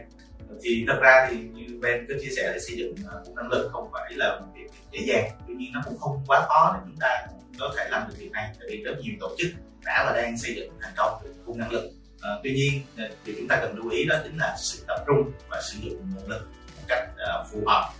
[0.62, 3.48] Thì thật ra thì như Ben có chia sẻ để xây dựng ờ, khung năng
[3.48, 6.72] lực không phải là một việc dễ dàng, tuy nhiên nó cũng không quá khó
[6.74, 7.26] để chúng ta
[7.58, 8.54] có thể làm được việc này.
[8.58, 9.50] Tại vì rất nhiều tổ chức
[9.84, 11.90] đã và đang xây dựng thành công được khung năng lực.
[12.24, 15.04] À, tuy nhiên ờ, thì chúng ta cần lưu ý đó chính là sự tập
[15.06, 17.90] trung và sử dụng nguồn lực một cách à, phù hợp.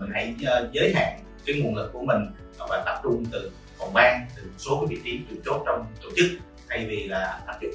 [0.00, 2.26] Mình hãy à, giới hạn cái nguồn lực của mình
[2.58, 5.86] và tập trung từ phòng ban từ một số cái vị trí từ chốt trong
[6.02, 6.26] tổ chức
[6.68, 7.74] thay vì là áp dụng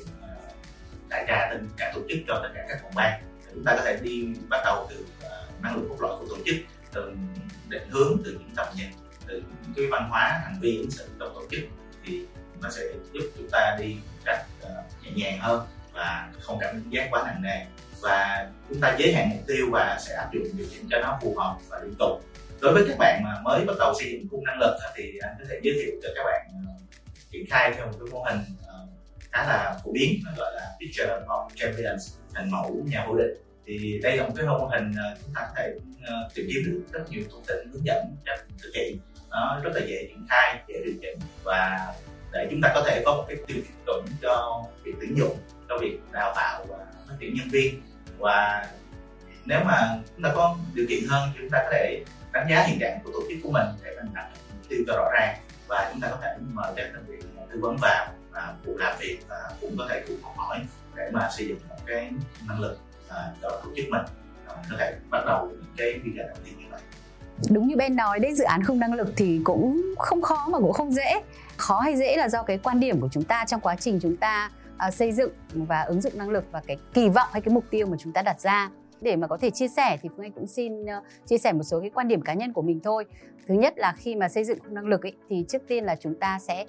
[1.10, 3.22] đại trà trên cả tổ chức cho tất cả các phòng ban
[3.54, 5.06] chúng ta có thể đi bắt đầu từ
[5.64, 6.56] năng lực cốt lõi của tổ chức
[6.94, 7.14] từ
[7.70, 8.88] định hướng từ những tầm nhìn
[9.28, 11.60] từ những cái văn hóa hành vi ứng xử trong tổ chức
[12.06, 12.26] thì
[12.62, 12.82] nó sẽ
[13.14, 17.24] giúp chúng ta đi một cách uh, nhẹ nhàng hơn và không cảm giác quá
[17.26, 17.66] nặng nề.
[18.02, 21.20] Và chúng ta giới hạn mục tiêu và sẽ áp dụng điều chỉnh cho nó
[21.22, 22.22] phù hợp và liên tục.
[22.62, 25.36] Đối với các bạn mà mới bắt đầu xây dựng khung năng lực thì anh
[25.40, 26.74] có thể giới thiệu cho các bạn ờ,
[27.32, 28.88] triển khai theo một cái mô hình ờ,
[29.32, 33.44] khá là phổ biến, nó gọi là picture of champions, hình mẫu nhà vô địch.
[33.66, 35.74] Thì đây là một cái mô hình ờ, chúng ta có thể
[36.36, 38.98] tìm kiếm được rất nhiều thông tin hướng dẫn cách thực hiện.
[39.30, 41.94] Nó rất là dễ triển khai, dễ điều chỉnh và
[42.34, 45.38] để chúng ta có thể có một cái tiêu chuẩn cho việc tuyển dụng
[45.72, 47.82] cho việc đào tạo và phát triển nhân viên.
[48.20, 48.68] Và
[49.46, 52.64] nếu mà chúng ta có điều kiện hơn thì chúng ta có thể đánh giá
[52.64, 55.38] hiện trạng của tổ chức của mình để mình đặt mục tiêu cho rõ ràng.
[55.68, 58.98] Và chúng ta có thể mời các thành viên tư vấn vào và cùng làm
[59.00, 60.60] việc và cũng có thể cùng học hỏi
[60.96, 62.12] để mà xây dựng một cái
[62.48, 62.78] năng lực
[63.10, 64.02] à, cho tổ chức mình.
[64.48, 66.82] Mình có thể bắt đầu những cái quy trình đầu tiên như vậy.
[67.50, 70.60] Đúng như bên nói đấy, dự án không năng lực thì cũng không khó mà
[70.60, 71.22] cũng không dễ.
[71.58, 74.18] Khó hay dễ là do cái quan điểm của chúng ta trong quá trình chúng
[74.18, 74.52] ta
[74.88, 77.64] uh, xây dựng và ứng dụng năng lực và cái kỳ vọng hay cái mục
[77.70, 78.70] tiêu mà chúng ta đặt ra.
[79.02, 80.90] Để mà có thể chia sẻ thì phương anh cũng xin uh,
[81.26, 83.06] chia sẻ một số cái quan điểm cá nhân của mình thôi.
[83.48, 86.16] Thứ nhất là khi mà xây dựng năng lực ấy, thì trước tiên là chúng
[86.16, 86.66] ta sẽ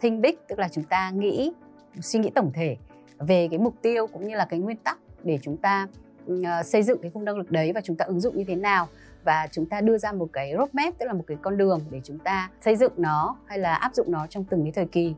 [0.00, 1.52] think big tức là chúng ta nghĩ
[2.00, 2.76] suy nghĩ tổng thể
[3.18, 5.88] về cái mục tiêu cũng như là cái nguyên tắc để chúng ta
[6.32, 8.54] uh, xây dựng cái khung năng lực đấy và chúng ta ứng dụng như thế
[8.54, 8.88] nào.
[9.24, 12.00] Và chúng ta đưa ra một cái roadmap tức là một cái con đường để
[12.04, 15.14] chúng ta xây dựng nó hay là áp dụng nó trong từng cái thời kỳ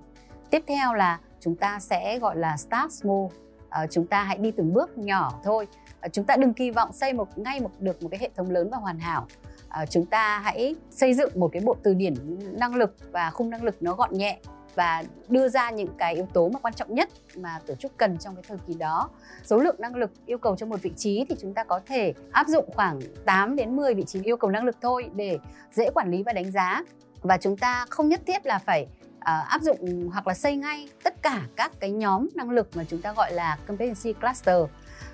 [0.50, 3.26] tiếp theo là chúng ta sẽ gọi là start small
[3.70, 5.66] à, chúng ta hãy đi từng bước nhỏ thôi
[6.00, 8.50] à, chúng ta đừng kỳ vọng xây một ngay một được một cái hệ thống
[8.50, 9.26] lớn và hoàn hảo
[9.68, 12.14] à, chúng ta hãy xây dựng một cái bộ từ điển
[12.58, 14.38] năng lực và khung năng lực nó gọn nhẹ
[14.76, 18.18] và đưa ra những cái yếu tố mà quan trọng nhất mà tổ chức cần
[18.18, 19.10] trong cái thời kỳ đó.
[19.44, 22.14] Số lượng năng lực yêu cầu cho một vị trí thì chúng ta có thể
[22.32, 25.38] áp dụng khoảng 8 đến 10 vị trí yêu cầu năng lực thôi để
[25.72, 26.82] dễ quản lý và đánh giá.
[27.22, 28.86] Và chúng ta không nhất thiết là phải
[29.26, 32.84] uh, áp dụng hoặc là xây ngay tất cả các cái nhóm năng lực mà
[32.88, 34.56] chúng ta gọi là competency cluster.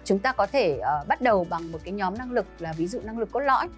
[0.04, 2.86] Chúng ta có thể uh, bắt đầu bằng một cái nhóm năng lực là ví
[2.86, 3.68] dụ năng lực cốt lõi.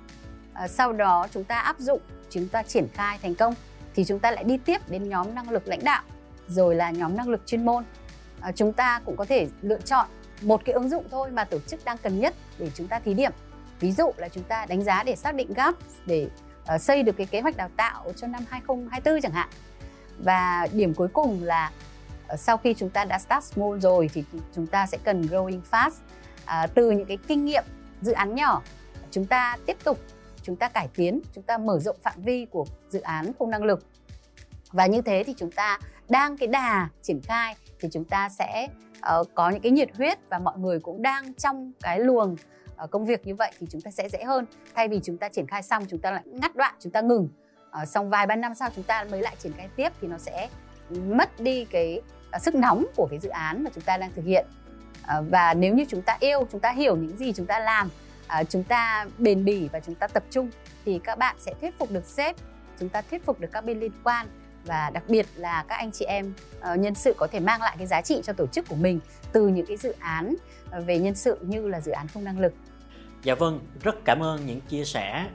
[0.64, 3.54] Uh, sau đó chúng ta áp dụng, chúng ta triển khai thành công
[3.94, 6.02] thì chúng ta lại đi tiếp đến nhóm năng lực lãnh đạo
[6.48, 7.84] rồi là nhóm năng lực chuyên môn
[8.48, 10.06] uh, chúng ta cũng có thể lựa chọn
[10.42, 13.14] một cái ứng dụng thôi mà tổ chức đang cần nhất để chúng ta thí
[13.14, 13.32] điểm
[13.80, 15.74] ví dụ là chúng ta đánh giá để xác định gap
[16.06, 16.28] để
[16.74, 19.48] uh, xây được cái kế hoạch đào tạo cho năm 2024 chẳng hạn
[20.18, 21.70] và điểm cuối cùng là
[22.36, 25.90] sau khi chúng ta đã start small rồi thì chúng ta sẽ cần growing fast
[26.44, 27.64] à, từ những cái kinh nghiệm
[28.00, 28.62] dự án nhỏ
[29.10, 29.98] chúng ta tiếp tục
[30.42, 33.64] chúng ta cải tiến chúng ta mở rộng phạm vi của dự án khung năng
[33.64, 33.86] lực
[34.72, 38.68] và như thế thì chúng ta đang cái đà triển khai thì chúng ta sẽ
[39.20, 42.36] uh, có những cái nhiệt huyết và mọi người cũng đang trong cái luồng
[42.84, 45.28] uh, công việc như vậy thì chúng ta sẽ dễ hơn thay vì chúng ta
[45.28, 47.28] triển khai xong chúng ta lại ngắt đoạn chúng ta ngừng
[47.82, 50.18] uh, xong vài ba năm sau chúng ta mới lại triển khai tiếp thì nó
[50.18, 50.48] sẽ
[50.90, 52.00] mất đi cái
[52.36, 54.46] uh, sức nóng của cái dự án mà chúng ta đang thực hiện
[55.02, 57.88] uh, và nếu như chúng ta yêu chúng ta hiểu những gì chúng ta làm
[58.40, 60.50] uh, chúng ta bền bỉ và chúng ta tập trung
[60.84, 62.36] thì các bạn sẽ thuyết phục được sếp
[62.80, 64.26] chúng ta thuyết phục được các bên liên quan
[64.64, 66.32] và đặc biệt là các anh chị em
[66.72, 69.00] uh, nhân sự có thể mang lại cái giá trị cho tổ chức của mình
[69.32, 70.34] từ những cái dự án
[70.86, 72.52] về nhân sự như là dự án không năng lực.
[73.22, 75.26] Dạ vâng, rất cảm ơn những chia sẻ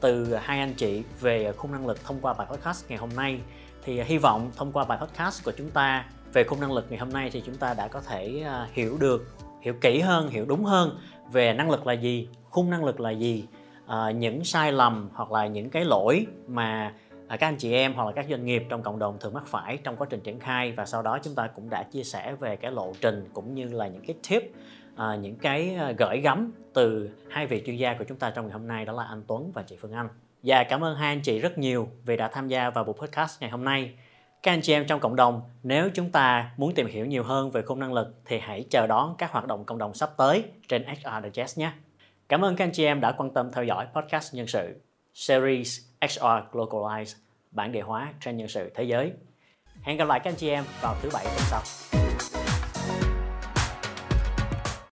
[0.00, 3.40] từ hai anh chị về khung năng lực thông qua bài podcast ngày hôm nay.
[3.84, 6.86] Thì à, hy vọng thông qua bài podcast của chúng ta về khung năng lực
[6.90, 9.28] ngày hôm nay thì chúng ta đã có thể à, hiểu được,
[9.60, 10.98] hiểu kỹ hơn, hiểu đúng hơn
[11.32, 13.44] về năng lực là gì khung năng lực là gì
[13.86, 16.94] à, những sai lầm hoặc là những cái lỗi mà
[17.28, 19.46] à, các anh chị em hoặc là các doanh nghiệp trong cộng đồng thường mắc
[19.46, 22.34] phải trong quá trình triển khai và sau đó chúng ta cũng đã chia sẻ
[22.40, 24.52] về cái lộ trình cũng như là những cái tip
[25.00, 28.46] à, những cái ờ, gửi gắm từ hai vị chuyên gia của chúng ta trong
[28.46, 30.08] ngày hôm nay đó là anh Tuấn và chị Phương Anh.
[30.42, 33.40] Và cảm ơn hai anh chị rất nhiều vì đã tham gia vào buổi podcast
[33.40, 33.94] ngày hôm nay.
[34.42, 37.50] Các anh chị em trong cộng đồng, nếu chúng ta muốn tìm hiểu nhiều hơn
[37.50, 40.44] về khung năng lực thì hãy chờ đón các hoạt động cộng đồng sắp tới
[40.68, 41.72] trên HR Digest nhé.
[42.28, 44.80] Cảm ơn các anh chị em đã quan tâm theo dõi podcast nhân sự
[45.14, 47.16] series HR Globalize
[47.50, 49.12] bản địa hóa trên nhân sự thế giới.
[49.82, 51.99] Hẹn gặp lại các anh chị em vào thứ bảy tuần sau.